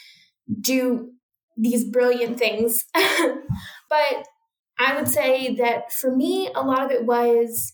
do 0.62 1.12
these 1.58 1.84
brilliant 1.84 2.39
things. 2.39 2.86
but 2.93 4.25
I 4.79 4.96
would 4.96 5.10
say 5.10 5.55
that 5.55 5.91
for 5.91 6.15
me, 6.15 6.50
a 6.55 6.62
lot 6.62 6.84
of 6.84 6.91
it 6.91 7.05
was 7.05 7.74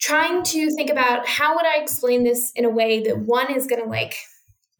trying 0.00 0.42
to 0.42 0.70
think 0.70 0.90
about 0.90 1.26
how 1.26 1.56
would 1.56 1.66
I 1.66 1.80
explain 1.80 2.24
this 2.24 2.52
in 2.54 2.64
a 2.64 2.70
way 2.70 3.02
that 3.02 3.18
one 3.18 3.52
is 3.52 3.66
going 3.66 3.82
to 3.82 3.88
like 3.88 4.14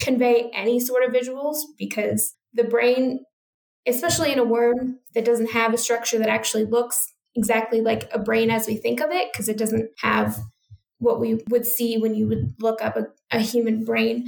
convey 0.00 0.50
any 0.54 0.78
sort 0.78 1.04
of 1.04 1.12
visuals 1.12 1.58
because 1.76 2.34
the 2.54 2.64
brain, 2.64 3.24
especially 3.86 4.32
in 4.32 4.38
a 4.38 4.44
worm 4.44 5.00
that 5.14 5.24
doesn't 5.24 5.50
have 5.50 5.74
a 5.74 5.78
structure 5.78 6.18
that 6.18 6.28
actually 6.28 6.64
looks 6.64 7.12
exactly 7.34 7.80
like 7.80 8.08
a 8.12 8.18
brain 8.18 8.50
as 8.50 8.66
we 8.66 8.76
think 8.76 9.00
of 9.00 9.10
it, 9.10 9.32
because 9.32 9.48
it 9.48 9.58
doesn't 9.58 9.90
have 9.98 10.38
what 10.98 11.20
we 11.20 11.40
would 11.48 11.66
see 11.66 11.96
when 11.98 12.14
you 12.14 12.26
would 12.28 12.54
look 12.60 12.82
up 12.82 12.96
a, 12.96 13.06
a 13.30 13.40
human 13.40 13.84
brain. 13.84 14.26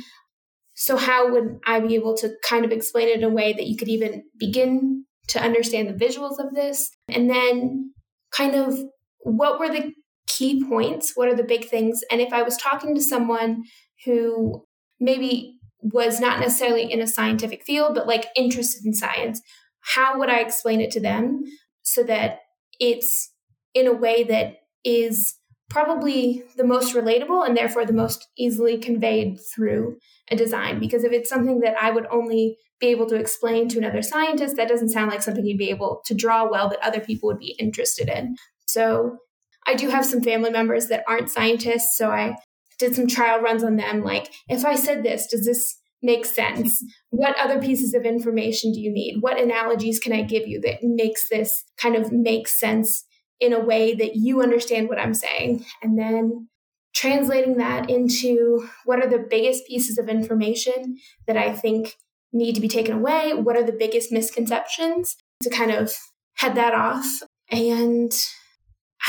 So, 0.74 0.96
how 0.96 1.30
would 1.30 1.58
I 1.66 1.80
be 1.80 1.94
able 1.94 2.16
to 2.18 2.34
kind 2.48 2.64
of 2.64 2.72
explain 2.72 3.08
it 3.08 3.16
in 3.16 3.24
a 3.24 3.28
way 3.28 3.52
that 3.52 3.66
you 3.66 3.76
could 3.76 3.88
even 3.88 4.24
begin 4.38 5.04
to 5.28 5.42
understand 5.42 5.88
the 5.88 6.04
visuals 6.04 6.38
of 6.38 6.54
this? 6.54 6.90
And 7.08 7.28
then, 7.28 7.92
kind 8.32 8.54
of, 8.54 8.78
what 9.22 9.60
were 9.60 9.68
the 9.68 9.92
key 10.36 10.64
points? 10.68 11.12
What 11.14 11.28
are 11.28 11.34
the 11.34 11.44
big 11.44 11.66
things? 11.66 12.00
And 12.10 12.20
if 12.20 12.32
I 12.32 12.42
was 12.42 12.56
talking 12.56 12.94
to 12.94 13.02
someone 13.02 13.64
who 14.04 14.64
maybe 14.98 15.58
was 15.82 16.20
not 16.20 16.40
necessarily 16.40 16.90
in 16.90 17.00
a 17.00 17.06
scientific 17.06 17.64
field, 17.64 17.94
but 17.94 18.06
like 18.06 18.26
interested 18.36 18.84
in 18.84 18.92
science, 18.92 19.40
how 19.80 20.18
would 20.18 20.28
I 20.28 20.40
explain 20.40 20.80
it 20.80 20.90
to 20.92 21.00
them 21.00 21.42
so 21.82 22.02
that 22.04 22.40
it's 22.78 23.32
in 23.74 23.86
a 23.86 23.92
way 23.92 24.24
that 24.24 24.56
is 24.84 25.34
probably 25.68 26.42
the 26.56 26.64
most 26.64 26.94
relatable 26.94 27.46
and 27.46 27.56
therefore 27.56 27.86
the 27.86 27.92
most 27.92 28.28
easily 28.36 28.76
conveyed 28.76 29.38
through 29.54 29.96
a 30.30 30.36
design? 30.36 30.78
Because 30.78 31.04
if 31.04 31.12
it's 31.12 31.30
something 31.30 31.60
that 31.60 31.76
I 31.80 31.90
would 31.90 32.06
only 32.10 32.58
be 32.80 32.88
able 32.88 33.06
to 33.06 33.16
explain 33.16 33.68
to 33.68 33.78
another 33.78 34.02
scientist, 34.02 34.56
that 34.56 34.68
doesn't 34.68 34.88
sound 34.90 35.10
like 35.10 35.22
something 35.22 35.46
you'd 35.46 35.58
be 35.58 35.70
able 35.70 36.02
to 36.06 36.14
draw 36.14 36.48
well 36.50 36.68
that 36.68 36.82
other 36.82 37.00
people 37.00 37.28
would 37.28 37.38
be 37.38 37.56
interested 37.58 38.08
in. 38.08 38.36
So 38.66 39.18
I 39.66 39.74
do 39.74 39.88
have 39.90 40.06
some 40.06 40.22
family 40.22 40.50
members 40.50 40.88
that 40.88 41.04
aren't 41.06 41.30
scientists, 41.30 41.96
so 41.96 42.10
I 42.10 42.36
did 42.78 42.94
some 42.94 43.06
trial 43.06 43.40
runs 43.40 43.62
on 43.62 43.76
them. 43.76 44.02
Like, 44.02 44.32
if 44.48 44.64
I 44.64 44.74
said 44.74 45.02
this, 45.02 45.26
does 45.26 45.44
this 45.44 45.76
make 46.02 46.24
sense? 46.24 46.82
What 47.10 47.38
other 47.38 47.60
pieces 47.60 47.94
of 47.94 48.04
information 48.04 48.72
do 48.72 48.80
you 48.80 48.92
need? 48.92 49.18
What 49.20 49.38
analogies 49.38 49.98
can 49.98 50.12
I 50.12 50.22
give 50.22 50.46
you 50.46 50.60
that 50.62 50.78
makes 50.82 51.28
this 51.28 51.64
kind 51.76 51.94
of 51.94 52.10
make 52.10 52.48
sense 52.48 53.04
in 53.38 53.52
a 53.52 53.60
way 53.60 53.94
that 53.94 54.16
you 54.16 54.42
understand 54.42 54.88
what 54.88 54.98
I'm 54.98 55.14
saying? 55.14 55.64
And 55.82 55.98
then 55.98 56.48
translating 56.94 57.58
that 57.58 57.88
into 57.88 58.66
what 58.84 58.98
are 58.98 59.08
the 59.08 59.24
biggest 59.30 59.66
pieces 59.66 59.98
of 59.98 60.08
information 60.08 60.96
that 61.26 61.36
I 61.36 61.52
think 61.52 61.94
need 62.32 62.54
to 62.54 62.60
be 62.60 62.68
taken 62.68 62.96
away? 62.96 63.32
What 63.34 63.56
are 63.56 63.62
the 63.62 63.72
biggest 63.72 64.12
misconceptions 64.12 65.16
to 65.42 65.50
kind 65.50 65.70
of 65.70 65.96
head 66.36 66.54
that 66.54 66.74
off? 66.74 67.22
And 67.50 68.12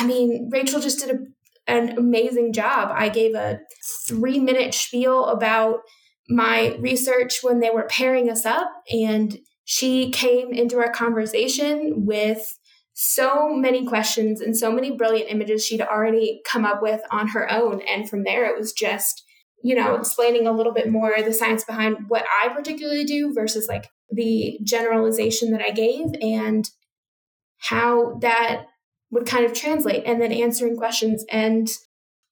I 0.02 0.04
mean, 0.04 0.50
Rachel 0.52 0.82
just 0.82 1.00
did 1.00 1.12
a, 1.12 1.20
an 1.72 1.96
amazing 1.96 2.54
job. 2.54 2.92
I 2.92 3.10
gave 3.10 3.36
a 3.36 3.60
three 4.08 4.40
minute 4.40 4.74
spiel 4.74 5.26
about 5.26 5.82
my 6.28 6.76
research 6.80 7.42
when 7.44 7.60
they 7.60 7.70
were 7.70 7.88
pairing 7.88 8.28
us 8.28 8.44
up, 8.44 8.72
and 8.92 9.38
she 9.64 10.10
came 10.10 10.52
into 10.54 10.80
our 10.80 10.92
conversation 10.92 12.04
with 12.08 12.58
so 12.94 13.54
many 13.54 13.86
questions 13.86 14.42
and 14.42 14.58
so 14.58 14.72
many 14.72 14.90
brilliant 14.90 15.30
images 15.30 15.64
she'd 15.64 15.82
already 15.82 16.42
come 16.48 16.66
up 16.66 16.82
with 16.82 17.02
on 17.12 17.28
her 17.28 17.52
own. 17.52 17.82
And 17.82 18.10
from 18.10 18.24
there, 18.24 18.46
it 18.46 18.58
was 18.58 18.74
just, 18.74 19.24
you 19.64 19.76
know, 19.76 19.94
explaining 19.94 20.48
a 20.48 20.52
little 20.52 20.74
bit 20.74 20.90
more 20.90 21.14
the 21.24 21.32
science 21.32 21.64
behind 21.64 22.06
what 22.08 22.26
I 22.44 22.50
particularly 22.50 23.04
do 23.04 23.34
versus 23.36 23.68
like 23.68 23.88
the 24.10 24.60
generalization 24.64 25.52
that 25.52 25.62
I 25.62 25.70
gave 25.70 26.08
and 26.22 26.68
how 27.60 28.18
that 28.22 28.66
would 29.12 29.26
kind 29.26 29.46
of 29.46 29.54
translate 29.54 30.04
and 30.06 30.22
then 30.22 30.32
answering 30.32 30.76
questions. 30.76 31.24
And 31.30 31.70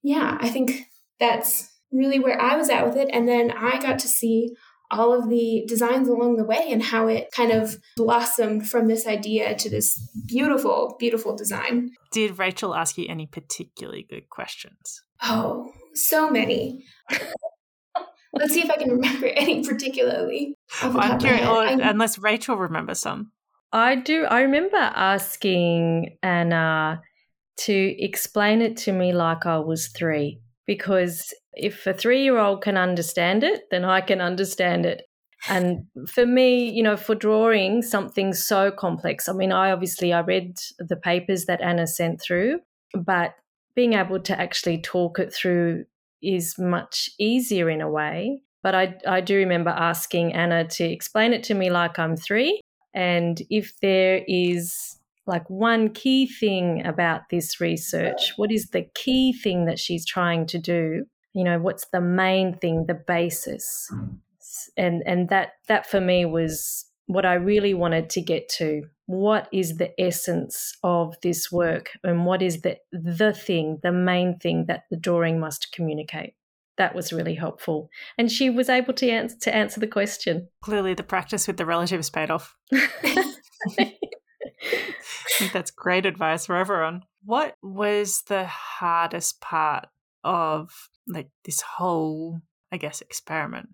yeah, 0.02 0.38
I 0.40 0.48
think 0.48 0.86
that's 1.18 1.68
really 1.92 2.18
where 2.18 2.40
I 2.40 2.56
was 2.56 2.70
at 2.70 2.86
with 2.86 2.96
it. 2.96 3.08
And 3.12 3.28
then 3.28 3.50
I 3.50 3.80
got 3.80 3.98
to 4.00 4.08
see 4.08 4.54
all 4.90 5.12
of 5.12 5.28
the 5.28 5.64
designs 5.68 6.08
along 6.08 6.36
the 6.36 6.44
way 6.44 6.66
and 6.70 6.82
how 6.82 7.06
it 7.06 7.28
kind 7.34 7.52
of 7.52 7.76
blossomed 7.96 8.68
from 8.68 8.88
this 8.88 9.06
idea 9.06 9.54
to 9.54 9.70
this 9.70 9.96
beautiful, 10.26 10.96
beautiful 10.98 11.36
design. 11.36 11.90
Did 12.10 12.38
Rachel 12.38 12.74
ask 12.74 12.98
you 12.98 13.06
any 13.08 13.26
particularly 13.26 14.04
good 14.08 14.28
questions? 14.28 15.02
Oh, 15.22 15.70
so 15.94 16.28
many. 16.28 16.84
Let's 18.32 18.54
see 18.54 18.62
if 18.62 18.70
I 18.70 18.76
can 18.76 18.90
remember 18.90 19.26
any 19.26 19.62
particularly. 19.64 20.54
I'm 20.82 21.18
curious, 21.18 21.46
oh, 21.46 21.60
unless 21.60 22.18
Rachel 22.18 22.56
remembers 22.56 23.00
some. 23.00 23.32
I 23.72 23.96
do. 23.96 24.24
I 24.24 24.40
remember 24.42 24.76
uh, 24.76 24.92
asking 24.94 26.16
Anna 26.22 27.00
uh, 27.00 27.06
to 27.58 28.02
explain 28.02 28.62
it 28.62 28.76
to 28.78 28.92
me 28.92 29.12
like 29.12 29.46
I 29.46 29.58
was 29.58 29.88
three, 29.88 30.40
because 30.66 31.32
if 31.52 31.86
a 31.86 31.94
three 31.94 32.22
year 32.22 32.38
old 32.38 32.62
can 32.62 32.76
understand 32.76 33.44
it, 33.44 33.62
then 33.70 33.84
I 33.84 34.00
can 34.00 34.20
understand 34.20 34.86
it. 34.86 35.02
And 35.48 35.86
for 36.08 36.26
me, 36.26 36.68
you 36.68 36.82
know, 36.82 36.96
for 36.96 37.14
drawing 37.14 37.82
something 37.82 38.34
so 38.34 38.70
complex, 38.70 39.28
I 39.28 39.32
mean, 39.32 39.52
I 39.52 39.70
obviously 39.70 40.12
I 40.12 40.20
read 40.20 40.58
the 40.78 40.96
papers 40.96 41.46
that 41.46 41.62
Anna 41.62 41.86
sent 41.86 42.20
through, 42.20 42.60
but 42.94 43.34
being 43.74 43.94
able 43.94 44.20
to 44.20 44.38
actually 44.38 44.82
talk 44.82 45.18
it 45.18 45.32
through 45.32 45.84
is 46.22 46.58
much 46.58 47.08
easier 47.18 47.70
in 47.70 47.80
a 47.80 47.90
way. 47.90 48.42
But 48.62 48.74
I, 48.74 48.94
I 49.06 49.20
do 49.22 49.36
remember 49.36 49.70
asking 49.70 50.34
Anna 50.34 50.66
to 50.68 50.84
explain 50.84 51.32
it 51.32 51.42
to 51.44 51.54
me 51.54 51.70
like 51.70 51.98
I'm 51.98 52.16
three 52.16 52.60
and 52.94 53.40
if 53.50 53.78
there 53.80 54.22
is 54.26 54.98
like 55.26 55.48
one 55.48 55.90
key 55.90 56.26
thing 56.26 56.84
about 56.84 57.22
this 57.30 57.60
research, 57.60 58.32
what 58.36 58.50
is 58.50 58.70
the 58.70 58.86
key 58.94 59.32
thing 59.32 59.66
that 59.66 59.78
she's 59.78 60.04
trying 60.04 60.46
to 60.46 60.58
do? 60.58 61.04
You 61.32 61.44
know, 61.44 61.58
what's 61.60 61.86
the 61.92 62.00
main 62.00 62.56
thing, 62.56 62.86
the 62.86 62.94
basis? 62.94 63.88
And 64.76 65.02
and 65.06 65.28
that 65.28 65.52
that 65.68 65.86
for 65.86 66.00
me 66.00 66.24
was 66.24 66.86
what 67.06 67.24
I 67.24 67.34
really 67.34 67.74
wanted 67.74 68.10
to 68.10 68.20
get 68.20 68.48
to. 68.50 68.82
What 69.06 69.48
is 69.52 69.76
the 69.76 69.92
essence 70.00 70.76
of 70.82 71.16
this 71.22 71.50
work 71.50 71.90
and 72.02 72.24
what 72.24 72.42
is 72.42 72.62
the 72.62 72.78
the 72.92 73.32
thing, 73.32 73.78
the 73.82 73.92
main 73.92 74.38
thing 74.38 74.66
that 74.66 74.84
the 74.90 74.96
drawing 74.96 75.38
must 75.38 75.72
communicate? 75.72 76.34
That 76.80 76.94
was 76.94 77.12
really 77.12 77.34
helpful. 77.34 77.90
And 78.16 78.32
she 78.32 78.48
was 78.48 78.70
able 78.70 78.94
to 78.94 79.10
answer 79.10 79.36
to 79.42 79.54
answer 79.54 79.80
the 79.80 79.86
question. 79.86 80.48
Clearly, 80.62 80.94
the 80.94 81.02
practice 81.02 81.46
with 81.46 81.58
the 81.58 81.66
relatives 81.66 82.08
paid 82.08 82.30
off. 82.30 82.56
I 82.72 83.92
think 85.38 85.52
that's 85.52 85.70
great 85.70 86.06
advice 86.06 86.46
for 86.46 86.56
everyone. 86.56 87.02
What 87.22 87.56
was 87.62 88.22
the 88.28 88.46
hardest 88.46 89.42
part 89.42 89.88
of 90.24 90.70
like 91.06 91.28
this 91.44 91.60
whole, 91.60 92.40
I 92.72 92.78
guess, 92.78 93.02
experiment? 93.02 93.68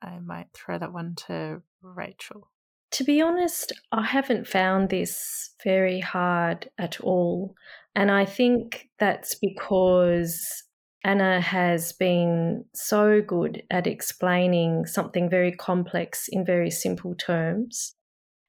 I 0.00 0.20
might 0.20 0.46
throw 0.54 0.78
that 0.78 0.92
one 0.92 1.16
to 1.26 1.62
Rachel. 1.82 2.48
To 2.92 3.02
be 3.04 3.20
honest, 3.20 3.72
I 3.90 4.04
haven't 4.04 4.46
found 4.46 4.88
this 4.88 5.50
very 5.64 5.98
hard 5.98 6.70
at 6.78 7.00
all. 7.00 7.56
And 7.96 8.08
I 8.10 8.24
think 8.24 8.88
that's 9.00 9.34
because 9.34 10.62
Anna 11.04 11.40
has 11.40 11.92
been 11.92 12.64
so 12.74 13.20
good 13.20 13.62
at 13.70 13.86
explaining 13.86 14.86
something 14.86 15.28
very 15.28 15.52
complex 15.52 16.28
in 16.28 16.44
very 16.44 16.70
simple 16.70 17.14
terms. 17.14 17.94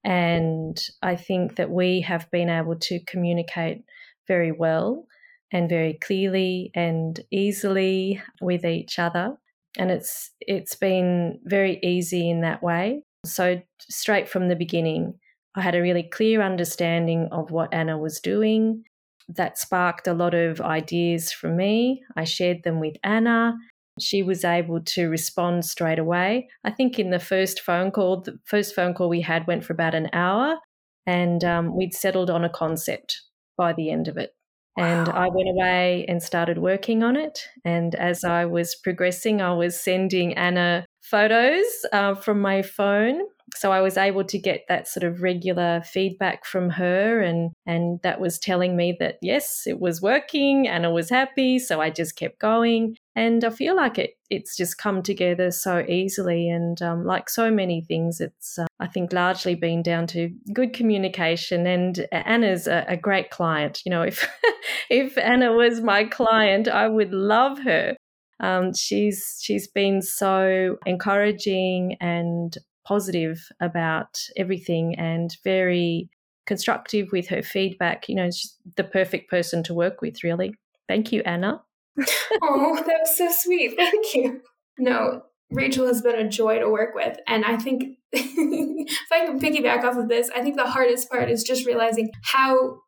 And 0.04 0.80
I 1.02 1.16
think 1.16 1.56
that 1.56 1.72
we 1.72 2.02
have 2.02 2.30
been 2.30 2.50
able 2.50 2.76
to 2.76 3.00
communicate 3.06 3.84
very 4.28 4.52
well 4.52 5.08
and 5.52 5.70
very 5.70 5.94
clearly 5.94 6.72
and 6.76 7.20
easily 7.32 8.22
with 8.42 8.66
each 8.66 9.00
other. 9.00 9.38
And 9.78 9.90
it's 9.90 10.32
it's 10.40 10.76
been 10.76 11.40
very 11.46 11.80
easy 11.82 12.30
in 12.30 12.42
that 12.42 12.62
way. 12.62 13.04
So 13.26 13.62
straight 13.80 14.30
from 14.30 14.50
the 14.50 14.56
beginning, 14.56 15.16
I 15.56 15.62
had 15.62 15.76
a 15.76 15.82
really 15.82 16.04
clear 16.04 16.42
understanding 16.42 17.30
of 17.32 17.52
what 17.52 17.74
Anna 17.74 17.98
was 17.98 18.20
doing. 18.20 18.84
That 19.30 19.58
sparked 19.58 20.08
a 20.08 20.14
lot 20.14 20.34
of 20.34 20.62
ideas 20.62 21.32
from 21.32 21.56
me. 21.56 22.04
I 22.16 22.24
shared 22.24 22.64
them 22.64 22.80
with 22.80 22.96
Anna. 23.04 23.56
She 24.00 24.24
was 24.24 24.44
able 24.44 24.82
to 24.82 25.08
respond 25.08 25.66
straight 25.66 26.00
away. 26.00 26.50
I 26.64 26.72
think 26.72 26.98
in 26.98 27.12
the 27.12 27.20
first 27.20 27.62
phone 27.62 27.92
call, 27.92 28.22
the 28.22 28.40
first 28.46 28.76
phone 28.76 28.94
call 28.94 29.10
we 29.10 29.22
had 29.22 29.46
went 29.48 29.64
for 29.64 29.74
about 29.74 29.96
an 29.96 30.10
hour, 30.14 30.58
and 31.06 31.44
um, 31.44 31.76
we'd 31.76 31.94
settled 31.94 32.30
on 32.30 32.44
a 32.44 32.50
concept 32.50 33.22
by 33.58 33.74
the 33.74 33.92
end 33.92 34.08
of 34.08 34.18
it. 34.18 34.32
And 34.76 35.08
I 35.10 35.30
went 35.30 35.50
away 35.50 36.06
and 36.08 36.24
started 36.24 36.58
working 36.58 37.04
on 37.04 37.16
it. 37.16 37.48
And 37.64 37.94
as 37.94 38.24
I 38.24 38.46
was 38.46 38.74
progressing, 38.74 39.40
I 39.40 39.54
was 39.54 39.80
sending 39.80 40.34
Anna 40.34 40.86
photos 41.02 41.66
uh, 41.92 42.16
from 42.16 42.42
my 42.42 42.64
phone. 42.64 43.22
So 43.56 43.72
I 43.72 43.82
was 43.82 43.98
able 43.98 44.24
to 44.26 44.38
get 44.38 44.66
that 44.68 44.88
sort 44.88 45.04
of 45.04 45.22
regular 45.22 45.82
feedback 45.86 46.46
from 46.46 46.72
her, 46.72 47.22
and 47.22 47.52
and 47.66 48.00
that 48.04 48.20
was 48.20 48.40
telling 48.40 48.76
me 48.76 48.96
that 49.00 49.18
yes, 49.22 49.64
it 49.66 49.80
was 49.80 50.02
working. 50.02 50.68
Anna 50.68 50.92
was 50.92 51.10
happy, 51.10 51.60
so 51.60 51.82
I 51.82 51.90
just 51.90 52.16
kept 52.16 52.40
going 52.40 52.96
and 53.16 53.44
I 53.44 53.52
feel 53.52 53.76
like 53.76 54.00
it 54.00 54.18
it's 54.30 54.58
just 54.58 54.80
come 54.80 55.04
together 55.04 55.52
so 55.52 55.86
easily. 55.88 56.50
And 56.50 56.82
um, 56.82 57.06
like 57.06 57.30
so 57.30 57.52
many 57.52 57.82
things, 57.82 58.20
it's 58.20 58.58
uh, 58.58 58.66
I 58.80 58.88
think 58.88 59.14
largely 59.14 59.54
been 59.54 59.84
down 59.84 60.08
to 60.08 60.30
good 60.52 60.74
communication. 60.74 61.68
And 61.68 62.08
Anna's 62.12 62.68
a, 62.68 62.86
a 62.88 62.98
great 62.98 63.30
client. 63.30 63.82
You 63.86 63.92
know, 63.92 64.02
if 64.02 64.28
if 64.90 65.18
Anna 65.18 65.54
was 65.54 65.82
my 65.82 66.06
client, 66.06 66.68
I 66.68 66.88
would 66.88 67.14
love 67.14 67.60
her. 67.60 67.96
Um, 68.40 68.74
she's 68.74 69.40
she's 69.42 69.68
been 69.68 70.02
so 70.02 70.78
encouraging 70.86 71.98
and 72.02 72.58
positive 72.86 73.48
about 73.60 74.20
everything 74.38 74.96
and 74.96 75.36
very 75.44 76.10
constructive 76.46 77.10
with 77.12 77.28
her 77.30 77.42
feedback. 77.42 78.10
You 78.10 78.16
know, 78.16 78.32
she's 78.32 78.56
the 78.76 78.84
perfect 78.84 79.30
person 79.30 79.64
to 79.64 79.74
work 79.74 80.02
with, 80.02 80.24
really. 80.24 80.54
Thank 80.88 81.12
you, 81.12 81.22
Anna 81.26 81.64
oh, 82.42 82.76
that 82.76 83.00
was 83.02 83.18
so 83.18 83.30
sweet. 83.32 83.76
Thank 83.78 84.16
you. 84.16 84.42
No, 84.80 85.22
Rachel 85.52 85.86
has 85.88 86.02
been 86.02 86.16
a 86.16 86.28
joy 86.28 86.60
to 86.60 86.70
work 86.70 86.96
with. 86.96 87.18
And 87.28 87.46
I 87.46 87.58
think 87.58 87.98
if 88.12 89.12
I 89.12 89.26
can 89.26 89.40
piggyback 89.40 89.84
off 89.84 89.98
of 89.98 90.10
this, 90.10 90.30
I 90.36 90.42
think 90.42 90.56
the 90.56 90.70
hardest 90.70 91.10
part 91.10 91.30
is 91.30 91.44
just 91.44 91.66
realizing 91.66 92.10
how 92.24 92.80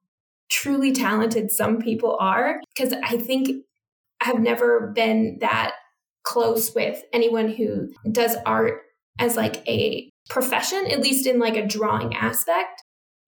truly 0.50 0.92
talented 0.92 1.52
some 1.52 1.80
people 1.80 2.18
are. 2.20 2.60
Because 2.76 2.94
I 3.04 3.18
think 3.18 3.64
I've 4.22 4.40
never 4.40 4.92
been 4.96 5.38
that 5.42 5.74
close 6.24 6.74
with 6.74 7.04
anyone 7.14 7.50
who 7.50 7.90
does 8.12 8.36
art 8.46 8.82
as 9.20 9.36
like 9.36 9.68
a 9.68 10.10
profession, 10.30 10.88
at 10.90 11.02
least 11.02 11.26
in 11.26 11.40
like 11.40 11.56
a 11.56 11.66
drawing 11.66 12.14
aspect. 12.16 12.82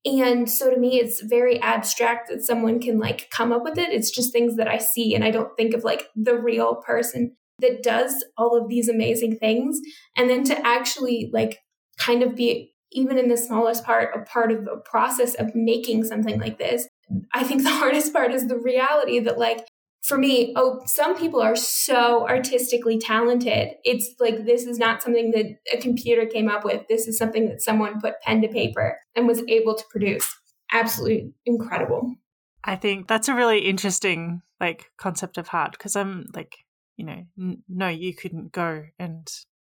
And 0.05 0.49
so 0.49 0.69
to 0.69 0.77
me, 0.77 0.99
it's 0.99 1.21
very 1.21 1.59
abstract 1.59 2.29
that 2.29 2.43
someone 2.43 2.79
can 2.79 2.97
like 2.99 3.29
come 3.29 3.51
up 3.51 3.63
with 3.63 3.77
it. 3.77 3.89
It's 3.89 4.11
just 4.11 4.31
things 4.31 4.55
that 4.55 4.67
I 4.67 4.77
see, 4.77 5.13
and 5.13 5.23
I 5.23 5.31
don't 5.31 5.55
think 5.57 5.73
of 5.73 5.83
like 5.83 6.07
the 6.15 6.37
real 6.37 6.75
person 6.75 7.35
that 7.59 7.83
does 7.83 8.23
all 8.37 8.55
of 8.55 8.69
these 8.69 8.87
amazing 8.87 9.37
things. 9.37 9.79
And 10.15 10.29
then 10.29 10.43
to 10.45 10.65
actually 10.65 11.29
like 11.33 11.59
kind 11.97 12.23
of 12.23 12.35
be, 12.35 12.73
even 12.91 13.17
in 13.17 13.27
the 13.27 13.37
smallest 13.37 13.83
part, 13.83 14.15
a 14.15 14.23
part 14.23 14.51
of 14.51 14.63
the 14.63 14.81
process 14.85 15.33
of 15.35 15.55
making 15.55 16.03
something 16.05 16.39
like 16.39 16.57
this. 16.57 16.87
I 17.33 17.43
think 17.43 17.63
the 17.63 17.69
hardest 17.75 18.13
part 18.13 18.33
is 18.33 18.47
the 18.47 18.59
reality 18.59 19.19
that 19.19 19.37
like 19.37 19.67
for 20.07 20.17
me, 20.17 20.53
oh, 20.55 20.81
some 20.85 21.17
people 21.17 21.41
are 21.41 21.55
so 21.57 22.25
artistically 22.27 22.97
talented. 22.97 23.71
It's 23.83 24.15
like 24.21 24.45
this 24.45 24.65
is 24.65 24.79
not 24.79 25.03
something 25.03 25.31
that 25.31 25.57
a 25.73 25.81
computer 25.81 26.25
came 26.25 26.47
up 26.47 26.63
with. 26.63 26.83
This 26.87 27.09
is 27.09 27.17
something 27.17 27.49
that 27.49 27.61
someone 27.61 27.99
put 27.99 28.21
pen 28.21 28.41
to 28.41 28.47
paper 28.47 28.97
and 29.15 29.27
was 29.27 29.43
able 29.49 29.75
to 29.75 29.83
produce. 29.89 30.33
Absolutely 30.71 31.33
incredible. 31.45 32.15
I 32.63 32.77
think 32.77 33.07
that's 33.07 33.27
a 33.27 33.35
really 33.35 33.59
interesting 33.59 34.41
like 34.61 34.85
concept 34.97 35.37
of 35.37 35.49
heart 35.49 35.73
because 35.73 35.97
I'm 35.97 36.25
like, 36.33 36.55
you 36.95 37.05
know, 37.05 37.25
n- 37.37 37.63
no, 37.67 37.89
you 37.89 38.15
couldn't 38.15 38.53
go 38.53 38.85
and 38.97 39.27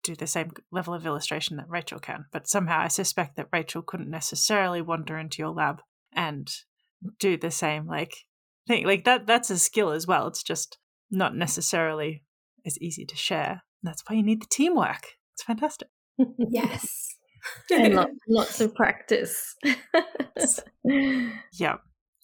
do 0.04 0.14
the 0.14 0.28
same 0.28 0.52
level 0.74 0.94
of 0.94 1.06
illustration 1.06 1.56
that 1.56 1.70
Rachel 1.70 2.00
can, 2.00 2.26
but 2.34 2.50
somehow 2.50 2.82
I 2.82 2.90
suspect 2.90 3.38
that 3.38 3.50
Rachel 3.54 3.82
couldn't 3.82 4.10
necessarily 4.10 4.82
wander 4.82 5.18
into 5.18 5.42
your 5.42 5.52
lab 5.52 5.82
and 6.14 6.50
do 7.18 7.38
the 7.38 7.52
same 7.52 7.88
like 7.88 8.14
thing. 8.68 8.86
Like 8.86 9.06
that 9.06 9.26
that's 9.26 9.50
a 9.50 9.58
skill 9.58 9.92
as 9.92 10.08
well. 10.08 10.28
It's 10.28 10.44
just 10.44 10.78
not 11.10 11.36
necessarily 11.36 12.24
as 12.66 12.78
easy 12.80 13.06
to 13.06 13.16
share. 13.16 13.64
That's 13.84 14.04
why 14.08 14.16
you 14.16 14.24
need 14.24 14.42
the 14.42 14.48
teamwork. 14.50 15.14
It's 15.36 15.44
fantastic. 15.44 15.90
yes. 16.38 17.16
and 17.72 17.96
lots, 17.96 18.12
lots 18.28 18.62
of 18.62 18.76
practice. 18.76 19.56
yep. 20.84 21.80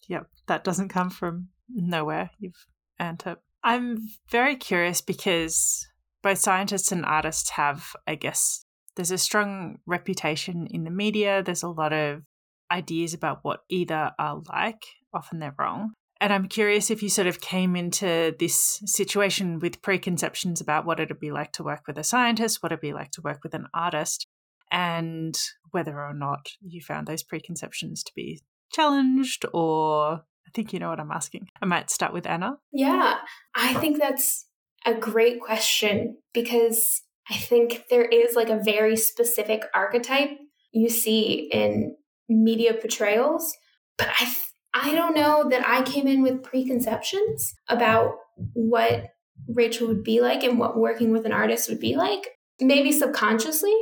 Yep. 0.08 0.26
That 0.48 0.64
doesn't 0.64 0.90
come 0.90 1.10
from 1.10 1.48
nowhere. 1.68 2.30
You've 2.38 2.66
earned 3.00 3.22
it. 3.26 3.38
I'm 3.62 3.98
very 4.30 4.56
curious 4.56 5.00
because 5.00 5.86
both 6.22 6.38
scientists 6.38 6.92
and 6.92 7.04
artists 7.04 7.50
have, 7.50 7.92
I 8.06 8.14
guess, 8.16 8.66
there's 8.96 9.10
a 9.10 9.18
strong 9.18 9.78
reputation 9.86 10.66
in 10.70 10.84
the 10.84 10.90
media. 10.90 11.42
There's 11.42 11.62
a 11.62 11.68
lot 11.68 11.92
of 11.92 12.22
ideas 12.70 13.14
about 13.14 13.40
what 13.42 13.60
either 13.70 14.12
are 14.18 14.42
like, 14.52 14.82
often 15.12 15.38
they're 15.38 15.54
wrong, 15.58 15.92
and 16.24 16.32
I'm 16.32 16.48
curious 16.48 16.90
if 16.90 17.02
you 17.02 17.10
sort 17.10 17.26
of 17.26 17.42
came 17.42 17.76
into 17.76 18.34
this 18.38 18.80
situation 18.86 19.58
with 19.58 19.82
preconceptions 19.82 20.58
about 20.58 20.86
what 20.86 20.98
it'd 20.98 21.20
be 21.20 21.30
like 21.30 21.52
to 21.52 21.62
work 21.62 21.82
with 21.86 21.98
a 21.98 22.02
scientist, 22.02 22.62
what 22.62 22.72
it'd 22.72 22.80
be 22.80 22.94
like 22.94 23.10
to 23.10 23.20
work 23.20 23.40
with 23.42 23.52
an 23.52 23.66
artist, 23.74 24.26
and 24.72 25.38
whether 25.72 26.00
or 26.00 26.14
not 26.14 26.48
you 26.62 26.80
found 26.80 27.06
those 27.06 27.22
preconceptions 27.22 28.02
to 28.04 28.12
be 28.16 28.40
challenged 28.72 29.44
or 29.52 30.22
I 30.46 30.50
think 30.54 30.72
you 30.72 30.78
know 30.78 30.88
what 30.88 30.98
I'm 30.98 31.10
asking. 31.10 31.48
I 31.60 31.66
might 31.66 31.90
start 31.90 32.14
with 32.14 32.26
Anna. 32.26 32.56
Yeah, 32.72 33.16
I 33.54 33.74
think 33.74 33.98
that's 33.98 34.46
a 34.86 34.94
great 34.94 35.42
question 35.42 36.16
because 36.32 37.02
I 37.28 37.34
think 37.34 37.82
there 37.90 38.06
is 38.06 38.34
like 38.34 38.48
a 38.48 38.62
very 38.64 38.96
specific 38.96 39.64
archetype 39.74 40.30
you 40.72 40.88
see 40.88 41.50
in 41.52 41.96
media 42.30 42.72
portrayals, 42.72 43.54
but 43.98 44.08
I 44.18 44.34
I 44.74 44.92
don't 44.94 45.14
know 45.14 45.48
that 45.48 45.66
I 45.66 45.82
came 45.82 46.08
in 46.08 46.22
with 46.22 46.42
preconceptions 46.42 47.54
about 47.68 48.16
what 48.52 49.10
Rachel 49.48 49.86
would 49.86 50.02
be 50.02 50.20
like 50.20 50.42
and 50.42 50.58
what 50.58 50.76
working 50.76 51.12
with 51.12 51.24
an 51.26 51.32
artist 51.32 51.68
would 51.68 51.80
be 51.80 51.96
like. 51.96 52.26
Maybe 52.60 52.90
subconsciously, 52.90 53.74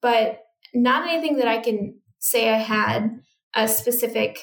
but 0.00 0.40
not 0.74 1.08
anything 1.08 1.38
that 1.38 1.48
I 1.48 1.58
can 1.58 1.98
say 2.20 2.52
I 2.52 2.58
had 2.58 3.20
a 3.54 3.66
specific 3.66 4.38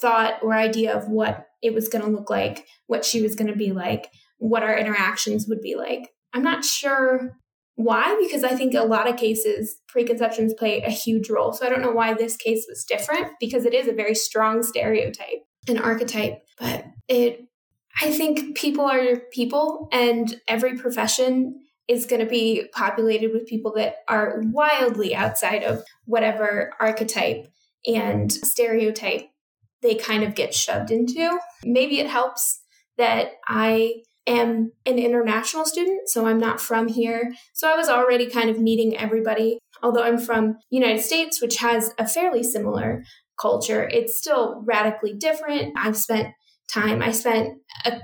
thought 0.00 0.34
or 0.42 0.52
idea 0.52 0.94
of 0.94 1.08
what 1.08 1.46
it 1.62 1.72
was 1.72 1.88
going 1.88 2.04
to 2.04 2.10
look 2.10 2.28
like, 2.28 2.66
what 2.86 3.04
she 3.04 3.22
was 3.22 3.34
going 3.34 3.50
to 3.50 3.56
be 3.56 3.72
like, 3.72 4.08
what 4.38 4.62
our 4.62 4.76
interactions 4.76 5.46
would 5.48 5.60
be 5.60 5.76
like. 5.76 6.10
I'm 6.34 6.42
not 6.42 6.64
sure 6.64 7.36
why? 7.76 8.18
Because 8.20 8.44
I 8.44 8.54
think 8.54 8.74
a 8.74 8.82
lot 8.82 9.08
of 9.08 9.16
cases 9.16 9.76
preconceptions 9.88 10.54
play 10.54 10.82
a 10.82 10.90
huge 10.90 11.30
role. 11.30 11.52
So 11.52 11.66
I 11.66 11.70
don't 11.70 11.80
know 11.80 11.92
why 11.92 12.14
this 12.14 12.36
case 12.36 12.66
was 12.68 12.84
different 12.84 13.28
because 13.40 13.64
it 13.64 13.74
is 13.74 13.88
a 13.88 13.92
very 13.92 14.14
strong 14.14 14.62
stereotype, 14.62 15.44
and 15.68 15.80
archetype, 15.80 16.42
but 16.58 16.84
it 17.08 17.40
I 18.00 18.10
think 18.10 18.56
people 18.56 18.84
are 18.84 19.16
people 19.32 19.88
and 19.92 20.40
every 20.48 20.76
profession 20.78 21.60
is 21.88 22.06
going 22.06 22.20
to 22.20 22.28
be 22.28 22.68
populated 22.72 23.32
with 23.32 23.46
people 23.46 23.74
that 23.76 23.96
are 24.08 24.40
wildly 24.46 25.14
outside 25.14 25.62
of 25.62 25.82
whatever 26.06 26.72
archetype 26.80 27.46
and 27.86 28.32
stereotype 28.32 29.28
they 29.82 29.94
kind 29.94 30.22
of 30.22 30.34
get 30.34 30.54
shoved 30.54 30.90
into. 30.90 31.38
Maybe 31.64 31.98
it 31.98 32.06
helps 32.06 32.60
that 32.98 33.32
I 33.46 34.02
am 34.26 34.72
an 34.86 34.98
international 34.98 35.64
student, 35.64 36.08
so 36.08 36.26
I'm 36.26 36.38
not 36.38 36.60
from 36.60 36.88
here. 36.88 37.34
So 37.52 37.72
I 37.72 37.76
was 37.76 37.88
already 37.88 38.30
kind 38.30 38.50
of 38.50 38.58
meeting 38.58 38.96
everybody. 38.96 39.58
Although 39.82 40.04
I'm 40.04 40.18
from 40.18 40.56
United 40.70 41.02
States, 41.02 41.42
which 41.42 41.58
has 41.58 41.92
a 41.98 42.06
fairly 42.06 42.42
similar 42.42 43.02
culture, 43.40 43.88
it's 43.92 44.16
still 44.16 44.62
radically 44.64 45.14
different. 45.14 45.74
I've 45.76 45.96
spent 45.96 46.28
time. 46.72 47.02
I 47.02 47.10
spent 47.10 47.58
a, 47.84 48.00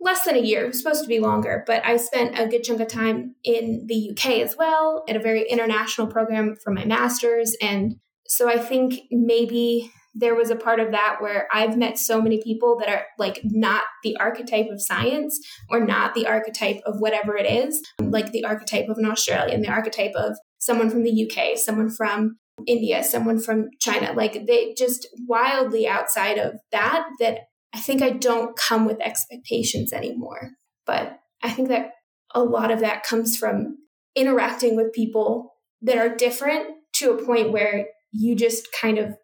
less 0.00 0.24
than 0.24 0.36
a 0.36 0.40
year, 0.40 0.64
it 0.64 0.68
was 0.68 0.82
supposed 0.82 1.02
to 1.02 1.08
be 1.08 1.20
longer, 1.20 1.64
but 1.66 1.84
I 1.86 1.96
spent 1.96 2.38
a 2.38 2.46
good 2.46 2.64
chunk 2.64 2.80
of 2.80 2.88
time 2.88 3.34
in 3.44 3.86
the 3.86 4.10
UK 4.10 4.40
as 4.40 4.56
well 4.56 5.04
at 5.08 5.16
a 5.16 5.20
very 5.20 5.48
international 5.48 6.08
program 6.08 6.56
for 6.62 6.72
my 6.72 6.84
master's. 6.84 7.56
And 7.62 7.96
so 8.26 8.48
I 8.48 8.58
think 8.58 9.00
maybe 9.10 9.90
there 10.14 10.34
was 10.34 10.50
a 10.50 10.56
part 10.56 10.78
of 10.78 10.92
that 10.92 11.16
where 11.20 11.48
I've 11.52 11.76
met 11.76 11.98
so 11.98 12.20
many 12.20 12.42
people 12.42 12.76
that 12.78 12.88
are 12.88 13.06
like 13.18 13.40
not 13.44 13.84
the 14.02 14.16
archetype 14.18 14.66
of 14.70 14.82
science 14.82 15.40
or 15.70 15.84
not 15.84 16.14
the 16.14 16.26
archetype 16.26 16.80
of 16.84 16.96
whatever 16.98 17.36
it 17.36 17.46
is, 17.46 17.80
like 18.00 18.30
the 18.30 18.44
archetype 18.44 18.88
of 18.88 18.98
an 18.98 19.06
Australian, 19.06 19.62
the 19.62 19.70
archetype 19.70 20.12
of 20.14 20.36
someone 20.58 20.90
from 20.90 21.02
the 21.02 21.30
UK, 21.30 21.56
someone 21.56 21.90
from 21.90 22.36
India, 22.66 23.02
someone 23.02 23.40
from 23.40 23.68
China, 23.80 24.12
like 24.12 24.46
they 24.46 24.74
just 24.76 25.08
wildly 25.26 25.86
outside 25.86 26.38
of 26.38 26.54
that, 26.70 27.06
that 27.18 27.40
I 27.74 27.80
think 27.80 28.02
I 28.02 28.10
don't 28.10 28.56
come 28.56 28.84
with 28.84 29.00
expectations 29.00 29.92
anymore. 29.92 30.50
But 30.86 31.18
I 31.42 31.50
think 31.50 31.68
that 31.68 31.90
a 32.34 32.42
lot 32.42 32.70
of 32.70 32.80
that 32.80 33.02
comes 33.02 33.36
from 33.36 33.78
interacting 34.14 34.76
with 34.76 34.92
people 34.92 35.54
that 35.80 35.96
are 35.96 36.14
different 36.14 36.66
to 36.96 37.12
a 37.12 37.24
point 37.24 37.52
where 37.52 37.86
you 38.12 38.36
just 38.36 38.68
kind 38.78 38.98
of 38.98 39.14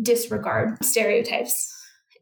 disregard 0.00 0.84
stereotypes 0.84 1.72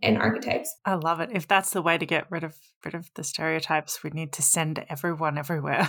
and 0.03 0.19
archetypes. 0.19 0.75
I 0.85 0.95
love 0.95 1.21
it. 1.21 1.31
If 1.33 1.49
that's 1.49 1.71
the 1.71 1.83
way 1.83 1.99
to 1.99 2.07
get 2.07 2.31
rid 2.31 2.45
of 2.45 2.57
rid 2.85 2.95
of 2.95 3.11
the 3.15 3.25
stereotypes, 3.25 4.03
we 4.03 4.11
need 4.11 4.33
to 4.35 4.43
send 4.43 4.85
everyone 4.89 5.39
everywhere. 5.39 5.89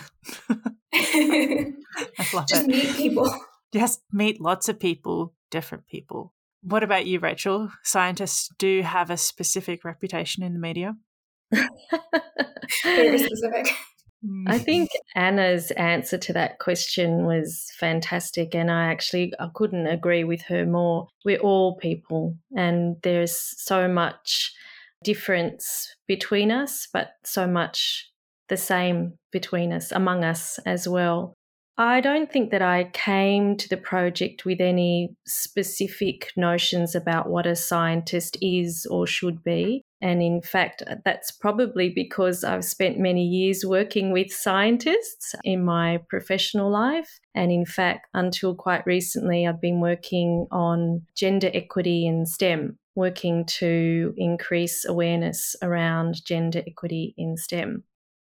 I 0.93 1.73
love 2.33 2.47
Just 2.47 2.63
it. 2.63 2.67
meet 2.67 2.95
people. 2.95 3.33
Yes, 3.73 3.99
meet 4.11 4.39
lots 4.39 4.69
of 4.69 4.79
people, 4.79 5.33
different 5.51 5.85
people. 5.87 6.33
What 6.61 6.83
about 6.83 7.05
you, 7.05 7.19
Rachel? 7.19 7.69
Scientists 7.83 8.49
do 8.57 8.81
have 8.81 9.09
a 9.09 9.17
specific 9.17 9.83
reputation 9.83 10.43
in 10.43 10.53
the 10.53 10.59
media. 10.59 10.95
Very 12.83 13.17
specific. 13.19 13.71
I 14.47 14.59
think 14.59 14.89
Anna's 15.15 15.71
answer 15.71 16.17
to 16.17 16.33
that 16.33 16.59
question 16.59 17.25
was 17.25 17.71
fantastic, 17.79 18.55
and 18.55 18.71
I 18.71 18.85
actually 18.85 19.33
I 19.39 19.49
couldn't 19.53 19.87
agree 19.87 20.23
with 20.23 20.41
her 20.43 20.65
more. 20.65 21.07
We're 21.23 21.39
all 21.39 21.77
people, 21.77 22.35
and 22.55 22.97
there's 23.03 23.35
so 23.35 23.87
much 23.87 24.53
difference 25.03 25.95
between 26.07 26.51
us, 26.51 26.87
but 26.91 27.11
so 27.23 27.47
much 27.47 28.09
the 28.49 28.57
same 28.57 29.13
between 29.31 29.73
us, 29.73 29.91
among 29.91 30.23
us 30.23 30.59
as 30.65 30.87
well. 30.87 31.33
I 31.77 31.99
don't 31.99 32.31
think 32.31 32.51
that 32.51 32.61
I 32.61 32.89
came 32.93 33.57
to 33.57 33.67
the 33.67 33.77
project 33.77 34.45
with 34.45 34.61
any 34.61 35.15
specific 35.27 36.31
notions 36.37 36.95
about 36.95 37.29
what 37.29 37.45
a 37.45 37.55
scientist 37.55 38.37
is 38.41 38.87
or 38.89 39.05
should 39.05 39.43
be. 39.43 39.83
And 40.01 40.21
in 40.21 40.41
fact, 40.41 40.83
uh, 40.85 40.95
that's 41.05 41.31
probably 41.31 41.89
because 41.89 42.43
I've 42.43 42.65
spent 42.65 42.99
many 42.99 43.25
years 43.25 43.65
working 43.65 44.11
with 44.11 44.31
scientists 44.31 45.33
in 45.43 45.63
my 45.63 45.99
professional 46.09 46.69
life. 46.69 47.19
And 47.33 47.51
in 47.51 47.65
fact, 47.65 48.07
until 48.13 48.55
quite 48.55 48.85
recently, 48.85 49.47
I've 49.47 49.61
been 49.61 49.79
working 49.79 50.47
on 50.51 51.03
gender 51.15 51.49
equity 51.53 52.05
in 52.05 52.25
STEM, 52.25 52.77
working 52.95 53.45
to 53.45 54.13
increase 54.17 54.85
awareness 54.85 55.55
around 55.61 56.25
gender 56.25 56.61
equity 56.67 57.13
in 57.17 57.37
STEM. 57.37 57.83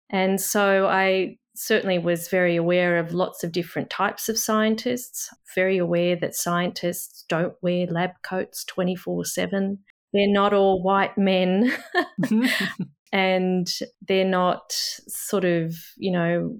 And 0.09 0.39
so 0.39 0.87
I 0.87 1.37
certainly 1.55 1.97
was 1.97 2.27
very 2.27 2.55
aware 2.55 2.97
of 2.99 3.13
lots 3.13 3.43
of 3.43 3.51
different 3.51 3.89
types 3.89 4.29
of 4.29 4.37
scientists, 4.37 5.29
very 5.55 5.77
aware 5.77 6.15
that 6.17 6.35
scientists 6.35 7.25
don't 7.27 7.53
wear 7.61 7.87
lab 7.87 8.11
coats 8.23 8.63
24 8.65 9.25
7 9.25 9.79
they're 10.15 10.31
not 10.31 10.53
all 10.53 10.81
white 10.81 11.17
men 11.17 11.71
and 13.11 13.67
they're 14.07 14.25
not 14.25 14.71
sort 14.71 15.45
of, 15.45 15.75
you 15.97 16.11
know, 16.11 16.59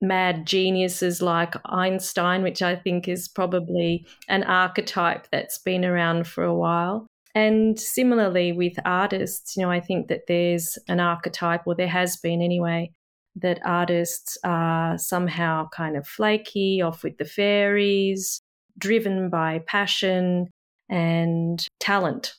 mad 0.00 0.46
geniuses 0.46 1.22
like 1.22 1.54
Einstein, 1.64 2.42
which 2.42 2.62
I 2.62 2.76
think 2.76 3.08
is 3.08 3.28
probably 3.28 4.06
an 4.28 4.44
archetype 4.44 5.26
that's 5.30 5.58
been 5.58 5.84
around 5.84 6.26
for 6.26 6.44
a 6.44 6.54
while. 6.54 7.06
And 7.34 7.78
similarly 7.80 8.52
with 8.52 8.74
artists, 8.84 9.56
you 9.56 9.62
know, 9.62 9.70
I 9.70 9.80
think 9.80 10.08
that 10.08 10.26
there's 10.28 10.78
an 10.88 11.00
archetype, 11.00 11.62
or 11.66 11.74
there 11.74 11.88
has 11.88 12.16
been 12.16 12.40
anyway, 12.40 12.92
that 13.36 13.58
artists 13.64 14.38
are 14.44 14.96
somehow 14.98 15.68
kind 15.74 15.96
of 15.96 16.06
flaky, 16.06 16.80
off 16.80 17.02
with 17.02 17.18
the 17.18 17.24
fairies, 17.24 18.40
driven 18.78 19.30
by 19.30 19.62
passion 19.66 20.48
and 20.88 21.66
talent 21.80 22.34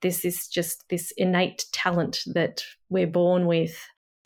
this 0.00 0.24
is 0.24 0.48
just 0.48 0.84
this 0.88 1.12
innate 1.16 1.66
talent 1.72 2.20
that 2.26 2.62
we're 2.88 3.06
born 3.06 3.46
with. 3.46 3.76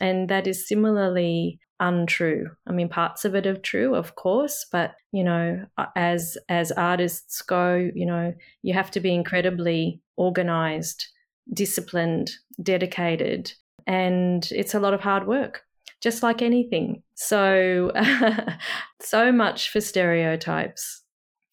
And 0.01 0.29
that 0.29 0.47
is 0.47 0.69
similarly 0.69 1.61
untrue. 1.81 2.51
I 2.67 2.73
mean, 2.73 2.89
parts 2.89 3.25
of 3.25 3.35
it 3.35 3.47
are 3.47 3.57
true, 3.57 3.95
of 3.95 4.15
course, 4.15 4.67
but 4.71 4.95
you 5.13 5.25
know, 5.25 5.65
as 5.97 6.37
as 6.49 6.73
artists 6.73 7.43
go, 7.43 7.91
you 7.95 8.07
know, 8.07 8.35
you 8.63 8.75
have 8.75 8.91
to 8.93 9.01
be 9.01 9.15
incredibly 9.15 10.01
organized, 10.17 11.07
disciplined, 11.53 12.31
dedicated, 12.63 13.53
and 13.87 14.49
it's 14.51 14.75
a 14.75 14.81
lot 14.81 14.95
of 14.95 15.01
hard 15.01 15.27
work, 15.27 15.63
just 16.01 16.23
like 16.23 16.43
anything. 16.43 17.03
So, 17.15 17.93
so 19.01 19.33
much 19.33 19.71
for 19.71 19.81
stereotypes. 19.81 21.03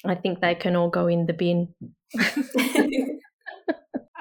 I 0.06 0.16
think 0.16 0.40
they 0.40 0.56
can 0.56 0.76
all 0.76 0.90
go 0.90 1.08
in 1.08 1.28
the 1.28 1.34
bin. 1.34 1.74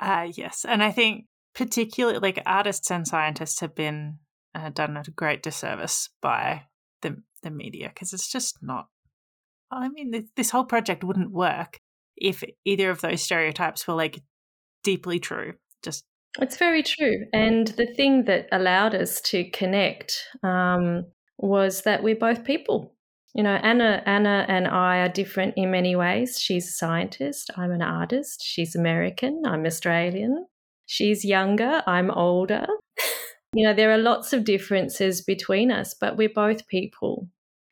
Uh, 0.00 0.28
yes. 0.34 0.64
And 0.66 0.82
I 0.82 0.90
think 0.90 1.26
particularly 1.54 2.18
like 2.18 2.42
artists 2.46 2.90
and 2.90 3.06
scientists 3.06 3.60
have 3.60 3.74
been 3.74 4.18
uh, 4.54 4.70
done 4.70 4.96
a 4.96 5.10
great 5.10 5.42
disservice 5.42 6.08
by 6.22 6.62
the, 7.02 7.22
the 7.42 7.50
media 7.50 7.90
because 7.92 8.12
it's 8.12 8.30
just 8.30 8.58
not. 8.62 8.86
I 9.70 9.88
mean, 9.88 10.28
this 10.36 10.50
whole 10.50 10.64
project 10.64 11.04
wouldn't 11.04 11.30
work 11.30 11.80
if 12.16 12.42
either 12.64 12.90
of 12.90 13.02
those 13.02 13.22
stereotypes 13.22 13.86
were 13.86 13.94
like 13.94 14.20
deeply 14.82 15.20
true. 15.20 15.54
Just 15.82 16.04
it's 16.38 16.56
very 16.56 16.82
true. 16.82 17.26
And 17.32 17.68
the 17.68 17.86
thing 17.86 18.24
that 18.24 18.48
allowed 18.52 18.94
us 18.94 19.20
to 19.22 19.48
connect 19.50 20.24
um, 20.42 21.06
was 21.38 21.82
that 21.82 22.02
we're 22.02 22.16
both 22.16 22.44
people. 22.44 22.94
You 23.34 23.44
know, 23.44 23.54
Anna, 23.54 24.02
Anna 24.06 24.44
and 24.48 24.66
I 24.66 24.98
are 24.98 25.08
different 25.08 25.54
in 25.56 25.70
many 25.70 25.94
ways. 25.94 26.38
She's 26.38 26.68
a 26.68 26.72
scientist. 26.72 27.50
I'm 27.56 27.70
an 27.70 27.82
artist. 27.82 28.42
She's 28.44 28.74
American. 28.74 29.42
I'm 29.46 29.64
Australian. 29.66 30.46
She's 30.86 31.24
younger. 31.24 31.82
I'm 31.86 32.10
older. 32.10 32.66
you 33.52 33.64
know, 33.64 33.72
there 33.72 33.92
are 33.92 33.98
lots 33.98 34.32
of 34.32 34.44
differences 34.44 35.20
between 35.20 35.70
us, 35.70 35.94
but 35.94 36.16
we're 36.16 36.28
both 36.28 36.66
people. 36.66 37.28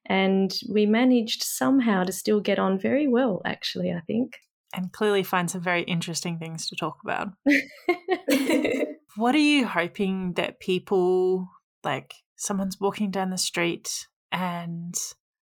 And 0.06 0.54
we 0.70 0.86
managed 0.86 1.42
somehow 1.42 2.04
to 2.04 2.12
still 2.12 2.40
get 2.40 2.58
on 2.60 2.78
very 2.78 3.08
well, 3.08 3.42
actually, 3.44 3.92
I 3.92 4.00
think. 4.00 4.38
And 4.74 4.92
clearly 4.92 5.24
find 5.24 5.50
some 5.50 5.60
very 5.60 5.82
interesting 5.82 6.38
things 6.38 6.68
to 6.68 6.76
talk 6.76 6.98
about. 7.02 7.30
what 9.16 9.34
are 9.34 9.38
you 9.38 9.66
hoping 9.66 10.34
that 10.34 10.60
people, 10.60 11.48
like 11.82 12.14
someone's 12.36 12.78
walking 12.80 13.10
down 13.10 13.30
the 13.30 13.38
street 13.38 14.06
and 14.30 14.94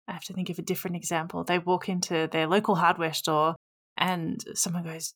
I 0.08 0.12
have 0.12 0.24
to 0.24 0.32
think 0.32 0.48
of 0.48 0.58
a 0.58 0.62
different 0.62 0.96
example. 0.96 1.44
They 1.44 1.58
walk 1.58 1.88
into 1.88 2.28
their 2.32 2.46
local 2.46 2.76
hardware 2.76 3.12
store 3.12 3.54
and 3.96 4.42
someone 4.54 4.84
goes, 4.84 5.12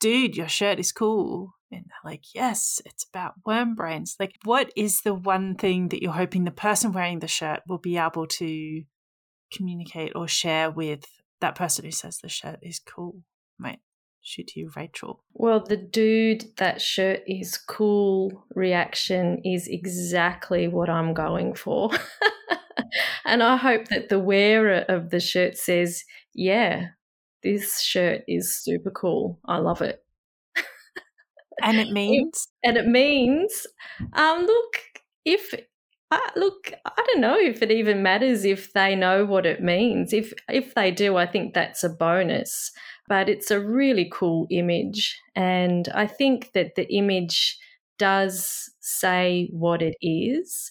Dude, 0.00 0.36
your 0.36 0.48
shirt 0.48 0.78
is 0.78 0.92
cool. 0.92 1.54
And 1.72 1.84
they're 1.86 2.12
like, 2.12 2.34
Yes, 2.34 2.80
it's 2.84 3.06
about 3.08 3.34
worm 3.46 3.74
brains. 3.74 4.16
Like, 4.20 4.36
what 4.44 4.70
is 4.76 5.00
the 5.00 5.14
one 5.14 5.54
thing 5.54 5.88
that 5.88 6.02
you're 6.02 6.12
hoping 6.12 6.44
the 6.44 6.50
person 6.50 6.92
wearing 6.92 7.20
the 7.20 7.28
shirt 7.28 7.60
will 7.66 7.78
be 7.78 7.96
able 7.96 8.26
to 8.26 8.82
communicate 9.52 10.12
or 10.14 10.28
share 10.28 10.70
with 10.70 11.04
that 11.40 11.54
person 11.54 11.84
who 11.84 11.90
says 11.90 12.18
the 12.18 12.28
shirt 12.28 12.58
is 12.62 12.78
cool? 12.78 13.22
Might 13.58 13.80
shoot 14.20 14.56
you, 14.56 14.70
Rachel. 14.76 15.24
Well, 15.32 15.60
the 15.60 15.76
dude, 15.76 16.56
that 16.58 16.82
shirt 16.82 17.22
is 17.26 17.56
cool 17.56 18.44
reaction 18.54 19.40
is 19.42 19.68
exactly 19.68 20.68
what 20.68 20.90
I'm 20.90 21.14
going 21.14 21.54
for. 21.54 21.90
and 23.24 23.42
I 23.42 23.56
hope 23.56 23.88
that 23.88 24.08
the 24.08 24.18
wearer 24.18 24.84
of 24.88 25.10
the 25.10 25.20
shirt 25.20 25.56
says, 25.56 26.04
Yeah, 26.34 26.88
this 27.42 27.80
shirt 27.82 28.22
is 28.28 28.56
super 28.56 28.90
cool. 28.90 29.40
I 29.46 29.58
love 29.58 29.82
it. 29.82 30.04
And 31.62 31.78
it 31.78 31.90
means? 31.90 32.48
and 32.62 32.76
it 32.76 32.86
means, 32.86 33.66
um, 34.14 34.44
look, 34.46 34.76
if 35.24 35.54
uh, 36.10 36.18
look, 36.36 36.72
I 36.84 37.04
don't 37.08 37.20
know 37.20 37.38
if 37.38 37.62
it 37.62 37.70
even 37.70 38.02
matters 38.02 38.44
if 38.44 38.72
they 38.72 38.94
know 38.94 39.24
what 39.24 39.46
it 39.46 39.62
means. 39.62 40.12
If 40.12 40.32
if 40.48 40.74
they 40.74 40.90
do, 40.90 41.16
I 41.16 41.26
think 41.26 41.54
that's 41.54 41.84
a 41.84 41.88
bonus. 41.88 42.70
But 43.08 43.28
it's 43.28 43.50
a 43.50 43.60
really 43.60 44.08
cool 44.12 44.46
image, 44.50 45.18
and 45.36 45.88
I 45.94 46.06
think 46.06 46.52
that 46.52 46.74
the 46.76 46.90
image 46.94 47.58
does 47.98 48.70
say 48.80 49.48
what 49.52 49.82
it 49.82 49.96
is. 50.00 50.70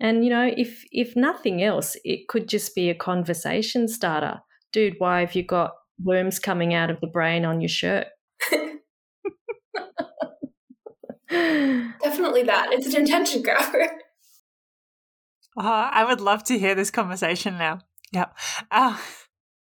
And 0.00 0.24
you 0.24 0.30
know, 0.30 0.50
if 0.56 0.84
if 0.90 1.14
nothing 1.16 1.62
else, 1.62 1.96
it 2.04 2.28
could 2.28 2.48
just 2.48 2.74
be 2.74 2.90
a 2.90 2.94
conversation 2.94 3.88
starter. 3.88 4.40
Dude, 4.72 4.94
why 4.98 5.20
have 5.20 5.34
you 5.34 5.44
got 5.44 5.72
worms 6.02 6.38
coming 6.38 6.74
out 6.74 6.90
of 6.90 7.00
the 7.00 7.06
brain 7.06 7.44
on 7.44 7.60
your 7.60 7.68
shirt? 7.68 8.06
Definitely 11.30 12.42
that. 12.44 12.72
It's 12.72 12.86
an 12.86 13.00
intention 13.00 13.42
grabber. 13.42 13.88
Uh, 15.56 15.88
I 15.92 16.04
would 16.04 16.20
love 16.20 16.42
to 16.44 16.58
hear 16.58 16.74
this 16.74 16.90
conversation 16.90 17.56
now. 17.58 17.78
Yep. 18.12 18.36
Uh, 18.70 18.98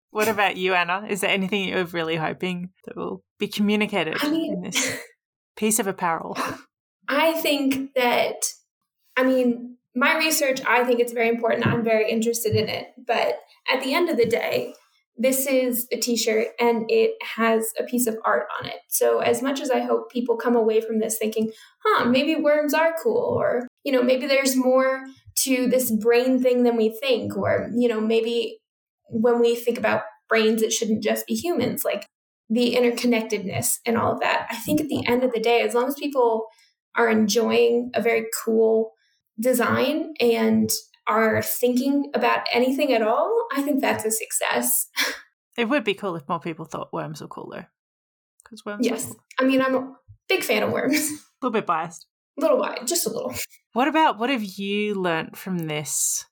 what 0.09 0.27
about 0.27 0.57
you, 0.57 0.73
Anna? 0.73 1.05
Is 1.09 1.21
there 1.21 1.29
anything 1.29 1.67
you're 1.67 1.85
really 1.85 2.15
hoping 2.15 2.69
that 2.85 2.95
will 2.95 3.23
be 3.39 3.47
communicated 3.47 4.17
I 4.19 4.29
mean, 4.29 4.53
in 4.53 4.61
this 4.61 4.97
piece 5.55 5.79
of 5.79 5.87
apparel? 5.87 6.37
I 7.07 7.33
think 7.41 7.93
that, 7.95 8.37
I 9.17 9.23
mean, 9.23 9.77
my 9.95 10.17
research, 10.17 10.61
I 10.67 10.83
think 10.83 10.99
it's 10.99 11.13
very 11.13 11.29
important. 11.29 11.67
I'm 11.67 11.83
very 11.83 12.09
interested 12.09 12.55
in 12.55 12.67
it. 12.67 12.87
But 13.05 13.39
at 13.71 13.83
the 13.83 13.93
end 13.93 14.09
of 14.09 14.17
the 14.17 14.25
day, 14.25 14.73
this 15.15 15.45
is 15.45 15.87
a 15.91 15.97
t 15.97 16.17
shirt 16.17 16.47
and 16.59 16.89
it 16.89 17.11
has 17.35 17.71
a 17.79 17.83
piece 17.83 18.07
of 18.07 18.17
art 18.25 18.47
on 18.59 18.67
it. 18.67 18.77
So, 18.89 19.19
as 19.19 19.43
much 19.43 19.61
as 19.61 19.69
I 19.69 19.81
hope 19.81 20.11
people 20.11 20.37
come 20.37 20.55
away 20.55 20.81
from 20.81 20.99
this 20.99 21.17
thinking, 21.19 21.51
huh, 21.85 22.05
maybe 22.05 22.35
worms 22.35 22.73
are 22.73 22.95
cool, 23.01 23.37
or, 23.39 23.67
you 23.83 23.91
know, 23.91 24.01
maybe 24.01 24.25
there's 24.25 24.55
more 24.55 25.03
to 25.43 25.67
this 25.67 25.91
brain 25.91 26.41
thing 26.41 26.63
than 26.63 26.77
we 26.77 26.89
think, 26.89 27.37
or, 27.37 27.69
you 27.75 27.87
know, 27.87 28.01
maybe 28.01 28.59
when 29.09 29.39
we 29.39 29.55
think 29.55 29.77
about 29.77 30.03
brains, 30.27 30.63
it 30.63 30.73
shouldn't 30.73 31.03
just 31.03 31.27
be 31.27 31.35
humans, 31.35 31.85
like 31.85 32.07
the 32.49 32.75
interconnectedness 32.75 33.77
and 33.85 33.97
all 33.97 34.13
of 34.13 34.19
that. 34.21 34.47
I 34.49 34.55
think 34.55 34.81
at 34.81 34.87
the 34.87 35.05
end 35.05 35.23
of 35.23 35.31
the 35.31 35.39
day, 35.39 35.61
as 35.61 35.75
long 35.75 35.87
as 35.87 35.95
people 35.95 36.47
are 36.95 37.09
enjoying 37.09 37.91
a 37.93 38.01
very 38.01 38.25
cool 38.43 38.92
design 39.39 40.13
and 40.19 40.69
are 41.07 41.41
thinking 41.41 42.11
about 42.13 42.45
anything 42.51 42.93
at 42.93 43.01
all, 43.01 43.47
I 43.53 43.61
think 43.61 43.81
that's 43.81 44.05
a 44.05 44.11
success. 44.11 44.87
It 45.57 45.69
would 45.69 45.83
be 45.83 45.93
cool 45.93 46.15
if 46.15 46.27
more 46.27 46.39
people 46.39 46.65
thought 46.65 46.91
worms 46.91 47.21
were 47.21 47.27
cool, 47.27 47.51
though. 47.53 47.65
Because 48.43 48.65
worms 48.65 48.85
yes. 48.85 49.05
cool. 49.05 49.17
I 49.39 49.43
mean, 49.43 49.61
I'm 49.61 49.75
a 49.75 49.93
big 50.27 50.43
fan 50.43 50.63
of 50.63 50.71
worms. 50.71 50.97
A 50.97 51.45
little 51.45 51.53
bit 51.53 51.65
biased. 51.65 52.07
A 52.39 52.41
little 52.41 52.57
wide, 52.57 52.87
just 52.87 53.05
a 53.05 53.09
little. 53.09 53.35
What 53.73 53.87
about 53.87 54.17
what 54.17 54.29
have 54.29 54.43
you 54.43 54.95
learnt 54.95 55.37
from 55.37 55.59
this 55.59 56.25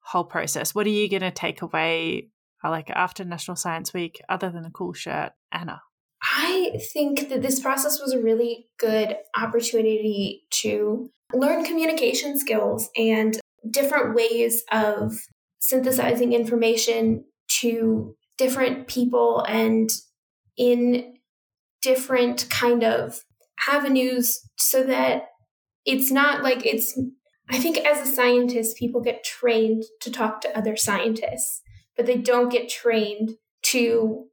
whole 0.00 0.24
process? 0.24 0.74
What 0.74 0.86
are 0.86 0.90
you 0.90 1.08
going 1.08 1.22
to 1.22 1.30
take 1.30 1.62
away, 1.62 2.30
uh, 2.64 2.70
like 2.70 2.90
after 2.90 3.24
National 3.24 3.56
Science 3.56 3.94
Week, 3.94 4.20
other 4.28 4.50
than 4.50 4.64
a 4.64 4.70
cool 4.70 4.92
shirt, 4.92 5.32
Anna? 5.52 5.82
I 6.22 6.80
think 6.92 7.28
that 7.28 7.42
this 7.42 7.60
process 7.60 8.00
was 8.00 8.12
a 8.12 8.20
really 8.20 8.66
good 8.78 9.16
opportunity 9.36 10.46
to 10.50 11.10
learn 11.32 11.64
communication 11.64 12.38
skills 12.38 12.88
and 12.96 13.38
different 13.70 14.14
ways 14.14 14.62
of 14.70 15.12
synthesizing 15.58 16.32
information 16.32 17.24
to 17.60 18.14
different 18.38 18.86
people 18.86 19.44
and 19.48 19.90
in 20.56 21.14
different 21.82 22.46
kind 22.50 22.84
of 22.84 23.20
avenues 23.68 24.40
so 24.58 24.82
that 24.84 25.24
it's 25.84 26.10
not 26.10 26.42
like 26.42 26.64
it's 26.64 26.98
I 27.48 27.58
think 27.58 27.78
as 27.78 28.06
a 28.06 28.12
scientist 28.12 28.76
people 28.76 29.00
get 29.00 29.24
trained 29.24 29.84
to 30.00 30.10
talk 30.10 30.40
to 30.42 30.56
other 30.56 30.76
scientists 30.76 31.62
but 31.96 32.06
they 32.06 32.16
don't 32.16 32.50
get 32.50 32.68
trained 32.68 33.32
to 33.62 34.26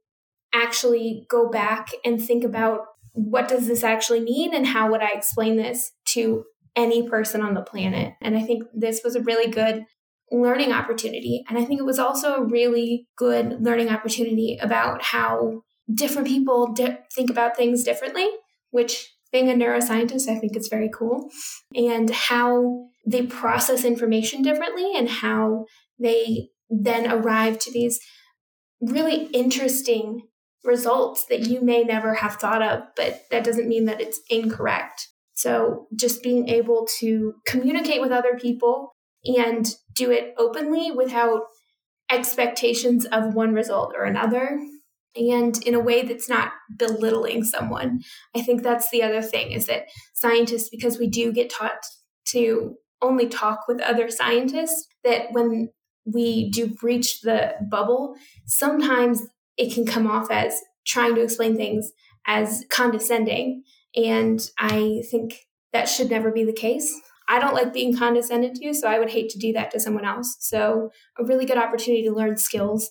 actually 0.52 1.26
go 1.28 1.48
back 1.48 1.88
and 2.04 2.22
think 2.22 2.44
about 2.44 2.80
what 3.12 3.48
does 3.48 3.66
this 3.66 3.84
actually 3.84 4.20
mean 4.20 4.54
and 4.54 4.66
how 4.66 4.90
would 4.90 5.00
I 5.00 5.10
explain 5.14 5.56
this 5.56 5.92
to 6.06 6.44
any 6.76 7.08
person 7.08 7.40
on 7.40 7.54
the 7.54 7.62
planet. 7.62 8.14
And 8.20 8.36
I 8.36 8.42
think 8.42 8.64
this 8.74 9.02
was 9.04 9.16
a 9.16 9.22
really 9.22 9.50
good 9.50 9.84
learning 10.30 10.72
opportunity. 10.72 11.44
And 11.48 11.58
I 11.58 11.64
think 11.64 11.80
it 11.80 11.84
was 11.84 11.98
also 11.98 12.34
a 12.34 12.44
really 12.44 13.08
good 13.16 13.58
learning 13.60 13.90
opportunity 13.90 14.58
about 14.60 15.02
how 15.02 15.62
different 15.92 16.26
people 16.26 16.72
di- 16.72 16.98
think 17.14 17.30
about 17.30 17.56
things 17.56 17.84
differently, 17.84 18.28
which 18.70 19.12
being 19.30 19.50
a 19.50 19.54
neuroscientist, 19.54 20.28
I 20.28 20.38
think 20.38 20.56
it's 20.56 20.68
very 20.68 20.88
cool, 20.92 21.28
and 21.74 22.08
how 22.10 22.86
they 23.06 23.26
process 23.26 23.84
information 23.84 24.42
differently 24.42 24.92
and 24.96 25.08
how 25.08 25.66
they 25.98 26.48
then 26.70 27.10
arrive 27.10 27.58
to 27.60 27.72
these 27.72 28.00
really 28.80 29.26
interesting 29.26 30.22
results 30.64 31.26
that 31.26 31.40
you 31.40 31.60
may 31.60 31.82
never 31.82 32.14
have 32.14 32.36
thought 32.36 32.62
of, 32.62 32.84
but 32.96 33.22
that 33.30 33.44
doesn't 33.44 33.68
mean 33.68 33.84
that 33.84 34.00
it's 34.00 34.20
incorrect. 34.30 35.08
So 35.34 35.86
just 35.94 36.22
being 36.22 36.48
able 36.48 36.86
to 37.00 37.34
communicate 37.46 38.00
with 38.00 38.12
other 38.12 38.38
people 38.40 38.94
and 39.24 39.68
do 39.94 40.10
it 40.10 40.34
openly 40.38 40.90
without 40.90 41.42
expectations 42.10 43.04
of 43.06 43.34
one 43.34 43.52
result 43.52 43.94
or 43.96 44.04
another 44.04 44.60
and 45.16 45.62
in 45.64 45.74
a 45.74 45.80
way 45.80 46.02
that's 46.02 46.28
not 46.28 46.52
belittling 46.76 47.44
someone. 47.44 48.00
I 48.34 48.42
think 48.42 48.62
that's 48.62 48.90
the 48.90 49.02
other 49.02 49.22
thing 49.22 49.52
is 49.52 49.66
that 49.66 49.84
scientists, 50.14 50.68
because 50.70 50.98
we 50.98 51.08
do 51.08 51.32
get 51.32 51.50
taught 51.50 51.84
to 52.28 52.74
only 53.00 53.28
talk 53.28 53.60
with 53.68 53.80
other 53.80 54.10
scientists, 54.10 54.86
that 55.04 55.26
when 55.32 55.70
we 56.04 56.50
do 56.50 56.66
breach 56.66 57.20
the 57.20 57.54
bubble, 57.70 58.16
sometimes 58.46 59.22
it 59.56 59.72
can 59.72 59.86
come 59.86 60.06
off 60.06 60.30
as 60.30 60.60
trying 60.86 61.14
to 61.14 61.22
explain 61.22 61.56
things 61.56 61.92
as 62.26 62.64
condescending. 62.70 63.62
And 63.96 64.40
I 64.58 65.02
think 65.10 65.46
that 65.72 65.88
should 65.88 66.10
never 66.10 66.30
be 66.30 66.44
the 66.44 66.52
case. 66.52 66.92
I 67.28 67.38
don't 67.38 67.54
like 67.54 67.72
being 67.72 67.96
condescended 67.96 68.54
to, 68.56 68.74
so 68.74 68.88
I 68.88 68.98
would 68.98 69.10
hate 69.10 69.30
to 69.30 69.38
do 69.38 69.52
that 69.54 69.70
to 69.70 69.80
someone 69.80 70.04
else. 70.04 70.36
So, 70.40 70.90
a 71.18 71.24
really 71.24 71.46
good 71.46 71.56
opportunity 71.56 72.02
to 72.04 72.12
learn 72.12 72.36
skills, 72.36 72.90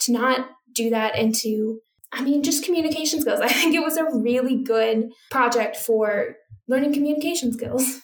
to 0.00 0.12
not 0.12 0.48
do 0.74 0.90
that, 0.90 1.16
and 1.16 1.34
to, 1.36 1.80
I 2.12 2.22
mean, 2.22 2.42
just 2.42 2.64
communication 2.64 3.20
skills. 3.20 3.40
I 3.42 3.48
think 3.48 3.74
it 3.74 3.82
was 3.82 3.96
a 3.96 4.08
really 4.12 4.62
good 4.62 5.10
project 5.30 5.76
for 5.76 6.36
learning 6.66 6.92
communication 6.92 7.52
skills. 7.52 8.00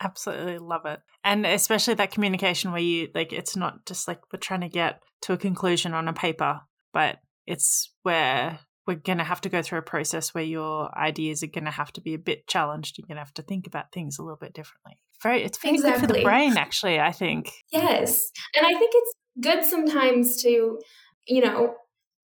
Absolutely 0.00 0.58
love 0.58 0.86
it. 0.86 1.00
And 1.24 1.44
especially 1.44 1.94
that 1.94 2.12
communication 2.12 2.72
where 2.72 2.80
you, 2.80 3.08
like, 3.14 3.32
it's 3.32 3.56
not 3.56 3.84
just 3.86 4.08
like 4.08 4.20
we're 4.32 4.38
trying 4.38 4.62
to 4.62 4.68
get 4.68 5.02
to 5.22 5.32
a 5.32 5.38
conclusion 5.38 5.92
on 5.92 6.08
a 6.08 6.12
paper, 6.12 6.60
but 6.92 7.18
it's 7.46 7.92
where 8.02 8.60
we're 8.90 8.96
going 8.96 9.18
to 9.18 9.24
have 9.24 9.40
to 9.42 9.48
go 9.48 9.62
through 9.62 9.78
a 9.78 9.82
process 9.82 10.34
where 10.34 10.42
your 10.42 10.90
ideas 10.98 11.44
are 11.44 11.46
going 11.46 11.64
to 11.64 11.70
have 11.70 11.92
to 11.92 12.00
be 12.00 12.12
a 12.12 12.18
bit 12.18 12.48
challenged. 12.48 12.98
You're 12.98 13.06
going 13.06 13.16
to 13.16 13.22
have 13.22 13.34
to 13.34 13.42
think 13.42 13.68
about 13.68 13.92
things 13.92 14.18
a 14.18 14.22
little 14.22 14.36
bit 14.36 14.52
differently. 14.52 14.98
Very, 15.22 15.44
it's 15.44 15.58
very 15.58 15.78
good 15.78 16.00
for 16.00 16.08
the 16.08 16.22
brain, 16.24 16.56
actually. 16.56 16.98
I 16.98 17.12
think. 17.12 17.52
Yes. 17.70 18.32
And 18.56 18.66
I 18.66 18.76
think 18.76 18.90
it's 18.92 19.14
good 19.40 19.64
sometimes 19.64 20.42
to, 20.42 20.80
you 21.28 21.40
know, 21.40 21.76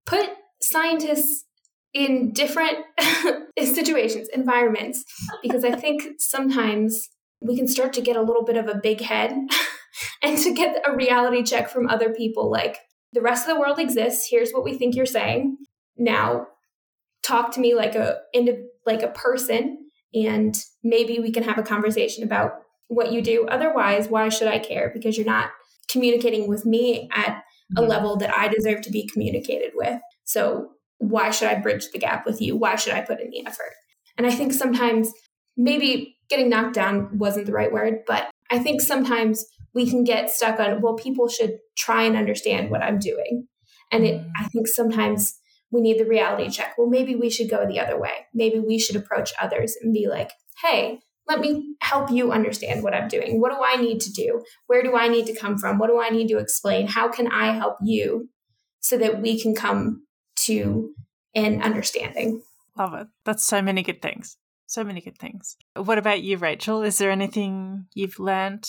put 0.07 0.27
scientists 0.59 1.45
in 1.93 2.33
different 2.33 2.79
situations, 3.59 4.27
environments, 4.33 5.03
because 5.43 5.63
I 5.63 5.75
think 5.75 6.01
sometimes 6.17 7.09
we 7.41 7.55
can 7.55 7.67
start 7.67 7.93
to 7.93 8.01
get 8.01 8.15
a 8.15 8.23
little 8.23 8.43
bit 8.43 8.57
of 8.57 8.67
a 8.67 8.79
big 8.81 9.01
head 9.01 9.33
and 10.23 10.37
to 10.39 10.51
get 10.51 10.81
a 10.83 10.95
reality 10.95 11.43
check 11.43 11.69
from 11.69 11.87
other 11.87 12.11
people 12.11 12.49
like, 12.49 12.79
the 13.13 13.21
rest 13.21 13.47
of 13.47 13.53
the 13.53 13.61
world 13.61 13.79
exists. 13.79 14.27
Here's 14.29 14.51
what 14.51 14.65
we 14.65 14.77
think 14.77 14.93
you're 14.93 15.05
saying. 15.05 15.55
Now, 15.97 16.47
talk 17.25 17.51
to 17.53 17.59
me 17.59 17.75
like 17.75 17.95
a 17.95 18.17
like 18.85 19.01
a 19.01 19.07
person, 19.09 19.77
and 20.13 20.55
maybe 20.83 21.19
we 21.19 21.31
can 21.31 21.43
have 21.43 21.57
a 21.57 21.63
conversation 21.63 22.23
about 22.23 22.51
what 22.87 23.11
you 23.11 23.21
do. 23.21 23.45
Otherwise, 23.47 24.07
why 24.07 24.29
should 24.29 24.47
I 24.47 24.59
care? 24.59 24.91
Because 24.93 25.17
you're 25.17 25.25
not 25.25 25.49
communicating 25.89 26.47
with 26.47 26.65
me 26.65 27.09
at 27.15 27.41
a 27.77 27.81
Mhm. 27.81 27.87
level 27.87 28.15
that 28.17 28.35
I 28.35 28.47
deserve 28.47 28.81
to 28.81 28.91
be 28.91 29.07
communicated 29.11 29.71
with. 29.75 29.99
So 30.23 30.69
why 30.99 31.31
should 31.31 31.47
I 31.47 31.55
bridge 31.55 31.85
the 31.91 31.99
gap 31.99 32.25
with 32.25 32.41
you? 32.41 32.55
Why 32.55 32.75
should 32.75 32.93
I 32.93 33.01
put 33.01 33.19
in 33.19 33.29
the 33.31 33.45
effort? 33.45 33.73
And 34.17 34.27
I 34.27 34.31
think 34.31 34.53
sometimes 34.53 35.11
maybe 35.57 36.15
getting 36.29 36.49
knocked 36.49 36.75
down 36.75 37.17
wasn't 37.17 37.47
the 37.47 37.51
right 37.51 37.71
word, 37.71 37.99
but 38.07 38.29
I 38.51 38.59
think 38.59 38.81
sometimes 38.81 39.45
we 39.73 39.89
can 39.89 40.03
get 40.03 40.29
stuck 40.29 40.59
on, 40.59 40.81
well, 40.81 40.95
people 40.95 41.27
should 41.27 41.57
try 41.77 42.03
and 42.03 42.15
understand 42.15 42.69
what 42.69 42.83
I'm 42.83 42.99
doing. 42.99 43.47
And 43.91 44.05
it, 44.05 44.21
Mm. 44.21 44.29
I 44.41 44.47
think 44.47 44.67
sometimes 44.67 45.39
we 45.75 45.81
need 45.81 45.99
the 45.99 46.05
reality 46.05 46.49
check. 46.49 46.75
Well, 46.77 46.87
maybe 46.87 47.15
we 47.15 47.29
should 47.29 47.49
go 47.49 47.67
the 47.67 47.79
other 47.79 47.99
way. 47.99 48.27
Maybe 48.33 48.59
we 48.59 48.79
should 48.79 48.95
approach 48.95 49.33
others 49.39 49.75
and 49.81 49.93
be 49.93 50.07
like, 50.07 50.31
hey, 50.63 50.99
let 51.27 51.39
me 51.39 51.75
help 51.81 52.11
you 52.11 52.31
understand 52.31 52.83
what 52.83 52.93
I'm 52.93 53.07
doing. 53.07 53.41
What 53.41 53.51
do 53.51 53.57
I 53.63 53.81
need 53.81 53.99
to 54.01 54.11
do? 54.11 54.43
Where 54.67 54.83
do 54.83 54.95
I 54.95 55.07
need 55.07 55.25
to 55.27 55.35
come 55.35 55.57
from? 55.57 55.77
What 55.77 55.87
do 55.87 55.99
I 55.99 56.09
need 56.09 56.27
to 56.29 56.37
explain? 56.37 56.87
How 56.87 57.09
can 57.09 57.27
I 57.27 57.53
help 57.53 57.77
you 57.83 58.29
so 58.79 58.97
that 58.97 59.21
we 59.21 59.39
can 59.41 59.55
come 59.55 60.05
to 60.41 60.93
an 61.33 61.61
understanding? 61.61 62.41
Love 62.77 62.93
it. 62.93 63.07
That's 63.25 63.45
so 63.45 63.61
many 63.61 63.81
good 63.81 64.01
things. 64.01 64.37
So 64.67 64.83
many 64.83 65.01
good 65.01 65.17
things. 65.17 65.57
What 65.75 65.97
about 65.97 66.23
you, 66.23 66.37
Rachel? 66.37 66.81
Is 66.81 66.97
there 66.97 67.11
anything 67.11 67.85
you've 67.93 68.19
learned 68.19 68.67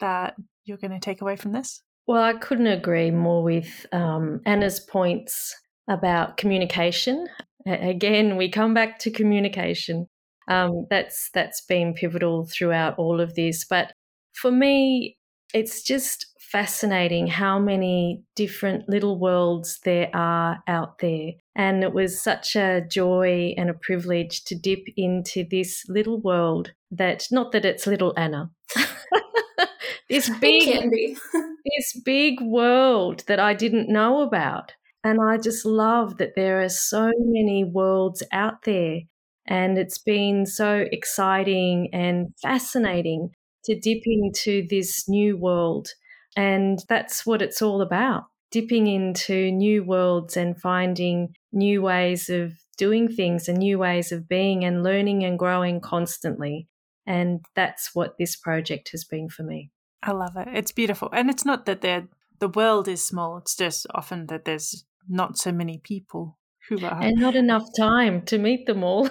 that 0.00 0.34
you're 0.64 0.78
going 0.78 0.92
to 0.92 1.00
take 1.00 1.20
away 1.22 1.36
from 1.36 1.52
this? 1.52 1.82
Well, 2.06 2.22
I 2.22 2.34
couldn't 2.34 2.66
agree 2.66 3.10
more 3.10 3.42
with 3.42 3.86
um, 3.92 4.40
Anna's 4.44 4.80
points 4.80 5.54
about 5.88 6.36
communication. 6.36 7.28
Again, 7.66 8.36
we 8.36 8.50
come 8.50 8.74
back 8.74 8.98
to 9.00 9.10
communication. 9.10 10.06
Um, 10.48 10.86
that's 10.90 11.30
that's 11.32 11.60
been 11.60 11.94
pivotal 11.94 12.46
throughout 12.46 12.98
all 12.98 13.20
of 13.20 13.34
this. 13.34 13.64
But 13.64 13.92
for 14.32 14.50
me, 14.50 15.16
it's 15.54 15.82
just 15.82 16.26
fascinating 16.52 17.26
how 17.26 17.58
many 17.58 18.22
different 18.36 18.86
little 18.86 19.18
worlds 19.18 19.80
there 19.84 20.10
are 20.14 20.62
out 20.66 20.98
there. 20.98 21.32
And 21.56 21.82
it 21.82 21.94
was 21.94 22.22
such 22.22 22.56
a 22.56 22.82
joy 22.90 23.54
and 23.56 23.70
a 23.70 23.74
privilege 23.74 24.44
to 24.44 24.54
dip 24.54 24.84
into 24.96 25.44
this 25.50 25.84
little 25.88 26.20
world 26.20 26.72
that, 26.90 27.26
not 27.30 27.52
that 27.52 27.64
it's 27.64 27.86
little 27.86 28.12
Anna, 28.18 28.50
this 30.10 30.28
big, 30.40 30.84
this 31.32 32.02
big 32.04 32.40
world 32.42 33.24
that 33.28 33.40
I 33.40 33.54
didn't 33.54 33.88
know 33.88 34.20
about. 34.20 34.72
And 35.04 35.20
I 35.20 35.36
just 35.36 35.64
love 35.64 36.18
that 36.18 36.34
there 36.36 36.62
are 36.62 36.68
so 36.68 37.10
many 37.18 37.64
worlds 37.64 38.22
out 38.32 38.62
there. 38.64 39.00
And 39.46 39.76
it's 39.76 39.98
been 39.98 40.46
so 40.46 40.86
exciting 40.92 41.88
and 41.92 42.32
fascinating 42.40 43.30
to 43.64 43.78
dip 43.78 44.02
into 44.06 44.66
this 44.68 45.08
new 45.08 45.36
world. 45.36 45.88
And 46.36 46.78
that's 46.88 47.26
what 47.26 47.42
it's 47.42 47.60
all 47.60 47.82
about 47.82 48.24
dipping 48.50 48.86
into 48.86 49.50
new 49.50 49.82
worlds 49.82 50.36
and 50.36 50.60
finding 50.60 51.34
new 51.52 51.80
ways 51.80 52.28
of 52.28 52.52
doing 52.76 53.08
things 53.08 53.48
and 53.48 53.58
new 53.58 53.78
ways 53.78 54.12
of 54.12 54.28
being 54.28 54.62
and 54.62 54.82
learning 54.82 55.24
and 55.24 55.38
growing 55.38 55.80
constantly. 55.80 56.68
And 57.06 57.44
that's 57.56 57.94
what 57.94 58.18
this 58.18 58.36
project 58.36 58.90
has 58.90 59.04
been 59.04 59.28
for 59.28 59.42
me. 59.42 59.70
I 60.02 60.12
love 60.12 60.36
it. 60.36 60.48
It's 60.52 60.70
beautiful. 60.70 61.08
And 61.12 61.30
it's 61.30 61.44
not 61.44 61.64
that 61.66 61.80
the 61.80 62.48
world 62.48 62.88
is 62.88 63.04
small, 63.04 63.38
it's 63.38 63.56
just 63.56 63.86
often 63.94 64.26
that 64.26 64.44
there's 64.44 64.84
not 65.08 65.38
so 65.38 65.52
many 65.52 65.78
people 65.78 66.38
who 66.68 66.84
are. 66.84 67.02
And 67.02 67.18
not 67.18 67.34
enough 67.34 67.66
time 67.76 68.22
to 68.26 68.38
meet 68.38 68.66
them 68.66 68.84
all. 68.84 69.08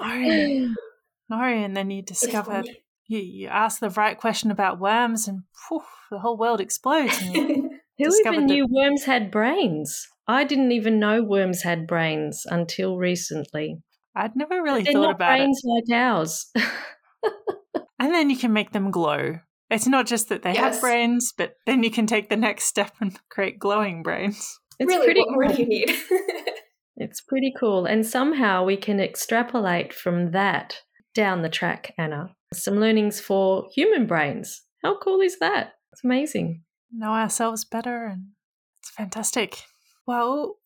no. 0.00 0.74
no, 1.28 1.42
and 1.42 1.76
then 1.76 1.90
you 1.90 2.02
discover 2.06 2.64
you, 3.12 3.18
you 3.18 3.48
ask 3.48 3.80
the 3.80 3.90
right 3.90 4.18
question 4.18 4.50
about 4.50 4.80
worms 4.80 5.28
and 5.28 5.42
whew, 5.68 5.82
the 6.10 6.18
whole 6.18 6.38
world 6.38 6.60
explodes. 6.60 7.18
Who 7.18 7.78
even 7.98 8.46
knew 8.46 8.66
that- 8.66 8.72
worms 8.72 9.04
had 9.04 9.30
brains? 9.30 10.08
I 10.26 10.44
didn't 10.44 10.72
even 10.72 10.98
know 10.98 11.22
worms 11.22 11.62
had 11.62 11.86
brains 11.86 12.46
until 12.48 12.96
recently. 12.96 13.82
I'd 14.14 14.36
never 14.36 14.62
really 14.62 14.84
thought 14.84 15.10
about 15.10 15.36
brains 15.36 15.60
it. 15.64 15.68
like 15.68 15.98
ours. 15.98 16.50
and 17.98 18.14
then 18.14 18.30
you 18.30 18.36
can 18.36 18.52
make 18.52 18.72
them 18.72 18.90
glow. 18.90 19.40
It's 19.68 19.88
not 19.88 20.06
just 20.06 20.28
that 20.28 20.42
they 20.42 20.52
yes. 20.52 20.74
have 20.74 20.80
brains, 20.80 21.32
but 21.36 21.54
then 21.66 21.82
you 21.82 21.90
can 21.90 22.06
take 22.06 22.28
the 22.28 22.36
next 22.36 22.64
step 22.64 22.92
and 23.00 23.18
create 23.30 23.58
glowing 23.58 24.02
brains. 24.02 24.60
It's 24.78 24.88
really, 24.88 25.06
pretty 25.06 25.20
what 25.20 25.28
cool. 25.28 25.34
more 25.34 25.48
do 25.48 25.62
you 25.62 25.68
need? 25.68 25.90
it's 26.96 27.20
pretty 27.20 27.52
cool. 27.58 27.86
And 27.86 28.06
somehow 28.06 28.64
we 28.64 28.76
can 28.76 29.00
extrapolate 29.00 29.92
from 29.92 30.32
that 30.32 30.78
down 31.14 31.42
the 31.42 31.48
track, 31.48 31.94
Anna. 31.98 32.34
Some 32.52 32.78
learnings 32.78 33.20
for 33.20 33.66
human 33.74 34.06
brains. 34.06 34.62
How 34.82 34.98
cool 34.98 35.20
is 35.20 35.38
that? 35.38 35.74
It's 35.92 36.04
amazing. 36.04 36.62
Know 36.92 37.10
ourselves 37.10 37.64
better 37.64 38.06
and 38.06 38.28
it's 38.80 38.90
fantastic. 38.90 39.62
Well, 40.06 40.56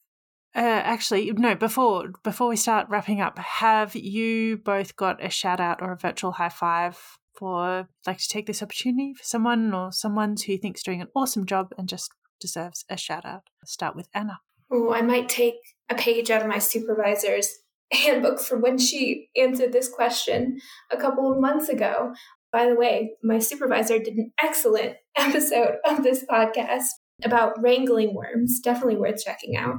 uh, 0.55 0.61
actually, 0.61 1.31
no. 1.33 1.55
Before 1.55 2.09
before 2.23 2.49
we 2.49 2.57
start 2.57 2.89
wrapping 2.89 3.21
up, 3.21 3.39
have 3.39 3.95
you 3.95 4.57
both 4.57 4.97
got 4.97 5.23
a 5.23 5.29
shout 5.29 5.61
out 5.61 5.83
or 5.83 5.93
a 5.93 5.99
virtual 5.99 6.33
high 6.33 6.49
five 6.49 6.99
for 7.35 7.89
like 8.07 8.19
to 8.19 8.29
take 8.29 8.47
this 8.47 8.63
opportunity 8.63 9.13
for 9.13 9.23
someone 9.23 9.75
or 9.75 9.93
someone 9.93 10.35
who 10.47 10.57
thinks 10.57 10.83
doing 10.83 11.03
an 11.03 11.09
awesome 11.15 11.45
job 11.45 11.75
and 11.77 11.89
just 11.89 12.11
deserves 12.41 12.85
a 12.89 12.97
shout 12.97 13.25
out? 13.25 13.43
start 13.65 13.97
with 13.97 14.09
Anna. 14.15 14.41
Oh, 14.71 14.93
I 14.93 15.03
might 15.03 15.29
take 15.29 15.57
a 15.91 15.95
page 15.95 16.31
out 16.31 16.43
of 16.43 16.49
my 16.49 16.59
supervisor's 16.59 17.51
handbook 17.93 18.41
from 18.41 18.63
when 18.63 18.79
she 18.79 19.29
answered 19.37 19.73
this 19.73 19.89
question 19.89 20.61
a 20.91 20.97
couple 20.97 21.33
of 21.33 21.41
months 21.41 21.69
ago. 21.69 22.13
By 22.53 22.69
the 22.69 22.75
way, 22.75 23.17
my 23.23 23.39
supervisor 23.39 23.99
did 23.99 24.15
an 24.15 24.33
excellent 24.43 24.97
episode 25.17 25.77
of 25.85 26.03
this 26.03 26.25
podcast 26.25 26.87
about 27.25 27.61
wrangling 27.63 28.15
worms. 28.15 28.61
Definitely 28.61 28.97
worth 28.97 29.23
checking 29.25 29.57
out. 29.57 29.77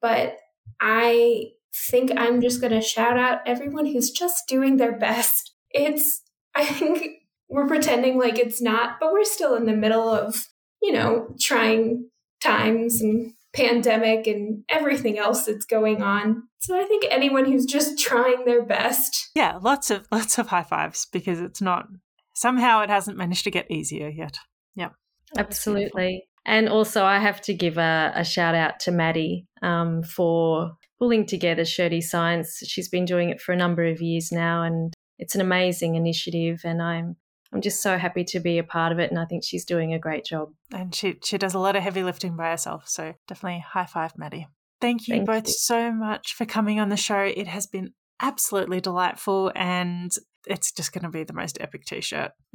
But 0.00 0.36
I 0.80 1.52
think 1.90 2.12
I'm 2.16 2.40
just 2.40 2.60
going 2.60 2.72
to 2.72 2.80
shout 2.80 3.18
out 3.18 3.40
everyone 3.46 3.86
who's 3.86 4.10
just 4.10 4.46
doing 4.48 4.76
their 4.76 4.96
best. 4.96 5.52
It's, 5.70 6.22
I 6.54 6.64
think 6.64 7.08
we're 7.48 7.66
pretending 7.66 8.18
like 8.18 8.38
it's 8.38 8.62
not, 8.62 8.96
but 9.00 9.12
we're 9.12 9.24
still 9.24 9.56
in 9.56 9.66
the 9.66 9.76
middle 9.76 10.08
of, 10.08 10.46
you 10.84 10.92
know, 10.92 11.34
trying 11.40 12.10
times 12.42 13.00
and 13.00 13.32
pandemic 13.54 14.26
and 14.26 14.64
everything 14.68 15.18
else 15.18 15.46
that's 15.46 15.64
going 15.64 16.02
on. 16.02 16.42
So 16.60 16.78
I 16.78 16.84
think 16.84 17.06
anyone 17.10 17.46
who's 17.46 17.64
just 17.64 17.98
trying 17.98 18.44
their 18.44 18.62
best. 18.62 19.30
Yeah, 19.34 19.58
lots 19.62 19.90
of 19.90 20.06
lots 20.12 20.38
of 20.38 20.48
high 20.48 20.62
fives 20.62 21.06
because 21.10 21.40
it's 21.40 21.62
not 21.62 21.86
somehow 22.34 22.82
it 22.82 22.90
hasn't 22.90 23.16
managed 23.16 23.44
to 23.44 23.50
get 23.50 23.70
easier 23.70 24.08
yet. 24.08 24.36
Yeah. 24.74 24.90
Absolutely. 25.38 26.24
And 26.44 26.68
also 26.68 27.04
I 27.04 27.18
have 27.18 27.40
to 27.42 27.54
give 27.54 27.78
a, 27.78 28.12
a 28.14 28.24
shout 28.24 28.54
out 28.54 28.78
to 28.80 28.90
Maddie 28.90 29.46
um, 29.62 30.02
for 30.02 30.72
pulling 30.98 31.24
together 31.24 31.64
Shirty 31.64 32.02
Science. 32.02 32.62
She's 32.66 32.90
been 32.90 33.06
doing 33.06 33.30
it 33.30 33.40
for 33.40 33.52
a 33.52 33.56
number 33.56 33.86
of 33.86 34.02
years 34.02 34.30
now 34.30 34.62
and 34.62 34.92
it's 35.18 35.34
an 35.34 35.40
amazing 35.40 35.94
initiative 35.94 36.60
and 36.64 36.82
I'm 36.82 37.16
I'm 37.54 37.60
just 37.60 37.80
so 37.80 37.96
happy 37.96 38.24
to 38.24 38.40
be 38.40 38.58
a 38.58 38.64
part 38.64 38.90
of 38.90 38.98
it, 38.98 39.10
and 39.10 39.18
I 39.18 39.26
think 39.26 39.44
she's 39.44 39.64
doing 39.64 39.94
a 39.94 39.98
great 39.98 40.24
job. 40.24 40.48
And 40.72 40.92
she 40.92 41.18
she 41.22 41.38
does 41.38 41.54
a 41.54 41.60
lot 41.60 41.76
of 41.76 41.82
heavy 41.82 42.02
lifting 42.02 42.36
by 42.36 42.50
herself, 42.50 42.88
so 42.88 43.14
definitely 43.28 43.60
high 43.60 43.86
five, 43.86 44.18
Maddie. 44.18 44.48
Thank 44.80 45.06
you 45.06 45.14
Thank 45.14 45.26
both 45.26 45.46
you. 45.46 45.54
so 45.56 45.92
much 45.92 46.34
for 46.34 46.44
coming 46.46 46.80
on 46.80 46.88
the 46.88 46.96
show. 46.96 47.20
It 47.20 47.46
has 47.46 47.68
been 47.68 47.92
absolutely 48.20 48.80
delightful, 48.80 49.52
and 49.54 50.10
it's 50.46 50.72
just 50.72 50.92
going 50.92 51.04
to 51.04 51.10
be 51.10 51.22
the 51.22 51.32
most 51.32 51.56
epic 51.60 51.84
t-shirt. 51.84 52.32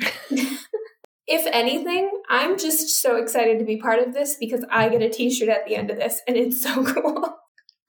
if 1.28 1.48
anything, 1.48 2.12
I'm 2.30 2.58
just 2.58 3.02
so 3.02 3.16
excited 3.16 3.58
to 3.60 3.66
be 3.66 3.78
part 3.78 4.06
of 4.06 4.14
this 4.14 4.36
because 4.38 4.66
I 4.70 4.90
get 4.90 5.02
a 5.02 5.10
t-shirt 5.10 5.48
at 5.48 5.66
the 5.66 5.78
end 5.78 5.92
of 5.92 5.98
this, 5.98 6.22
and 6.28 6.36
it's 6.36 6.62
so 6.62 6.84
cool. 6.94 7.38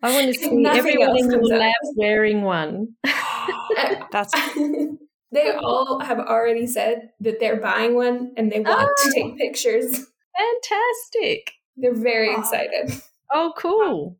I 0.02 0.14
want 0.14 0.28
to 0.28 0.34
see 0.34 0.64
everyone 0.64 1.18
in 1.18 1.30
your 1.30 1.58
lab 1.58 1.74
wearing 1.96 2.42
one. 2.42 2.94
That's 4.12 4.32
they 5.32 5.52
all 5.52 6.00
have 6.00 6.18
already 6.18 6.66
said 6.66 7.10
that 7.20 7.40
they're 7.40 7.60
buying 7.60 7.94
one 7.94 8.32
and 8.36 8.50
they 8.50 8.60
want 8.60 8.88
oh, 8.90 9.04
to 9.04 9.12
take 9.12 9.36
pictures. 9.36 9.90
Fantastic. 10.36 11.52
They're 11.76 11.94
very 11.94 12.34
excited. 12.34 13.00
Oh, 13.32 13.52
cool. 13.56 14.18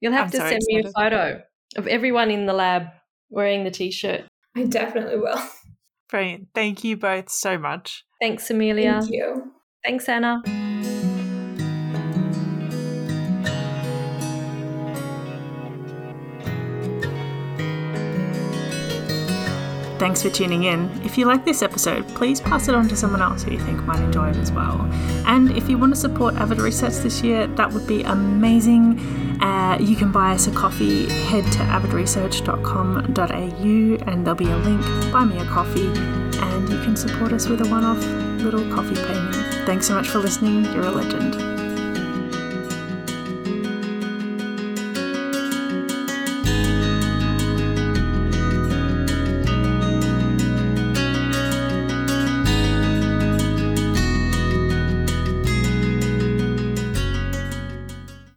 You'll 0.00 0.12
have 0.12 0.26
I'm 0.26 0.30
to 0.32 0.36
so 0.36 0.48
send 0.48 0.62
excited. 0.62 0.84
me 0.84 0.90
a 0.90 0.92
photo 0.92 1.42
of 1.76 1.86
everyone 1.86 2.30
in 2.30 2.46
the 2.46 2.52
lab 2.52 2.88
wearing 3.30 3.64
the 3.64 3.70
t 3.70 3.90
shirt. 3.90 4.24
I 4.56 4.64
definitely 4.64 5.18
will. 5.18 5.40
Brilliant. 6.08 6.48
Thank 6.54 6.84
you 6.84 6.96
both 6.96 7.30
so 7.30 7.58
much. 7.58 8.04
Thanks, 8.20 8.50
Amelia. 8.50 9.00
Thank 9.00 9.12
you. 9.12 9.52
Thanks, 9.84 10.08
Anna. 10.08 10.42
Thanks 19.98 20.22
for 20.22 20.30
tuning 20.30 20.64
in. 20.64 20.88
If 21.04 21.18
you 21.18 21.26
like 21.26 21.44
this 21.44 21.60
episode, 21.62 22.08
please 22.08 22.40
pass 22.40 22.68
it 22.68 22.74
on 22.74 22.88
to 22.88 22.96
someone 22.96 23.20
else 23.20 23.42
who 23.42 23.52
you 23.52 23.58
think 23.58 23.82
might 23.82 24.00
enjoy 24.00 24.30
it 24.30 24.36
as 24.36 24.50
well. 24.52 24.80
And 25.26 25.50
if 25.56 25.68
you 25.68 25.76
want 25.76 25.92
to 25.94 26.00
support 26.00 26.36
Avid 26.36 26.60
Research 26.60 26.94
this 26.98 27.20
year, 27.22 27.46
that 27.48 27.72
would 27.72 27.86
be 27.86 28.04
amazing. 28.04 28.98
Uh, 29.42 29.76
you 29.80 29.96
can 29.96 30.12
buy 30.12 30.32
us 30.32 30.46
a 30.46 30.52
coffee. 30.52 31.08
Head 31.24 31.44
to 31.52 31.58
avidresearch.com.au 31.58 34.10
and 34.10 34.26
there'll 34.26 34.38
be 34.38 34.50
a 34.50 34.56
link. 34.56 34.82
Buy 35.12 35.24
me 35.24 35.38
a 35.38 35.44
coffee, 35.46 35.88
and 35.88 36.68
you 36.68 36.80
can 36.82 36.96
support 36.96 37.32
us 37.32 37.48
with 37.48 37.60
a 37.60 37.68
one 37.68 37.84
off 37.84 37.98
little 38.42 38.64
coffee 38.74 38.94
payment. 38.94 39.34
Thanks 39.66 39.86
so 39.86 39.94
much 39.94 40.08
for 40.08 40.18
listening. 40.18 40.64
You're 40.66 40.86
a 40.86 40.90
legend. 40.90 41.67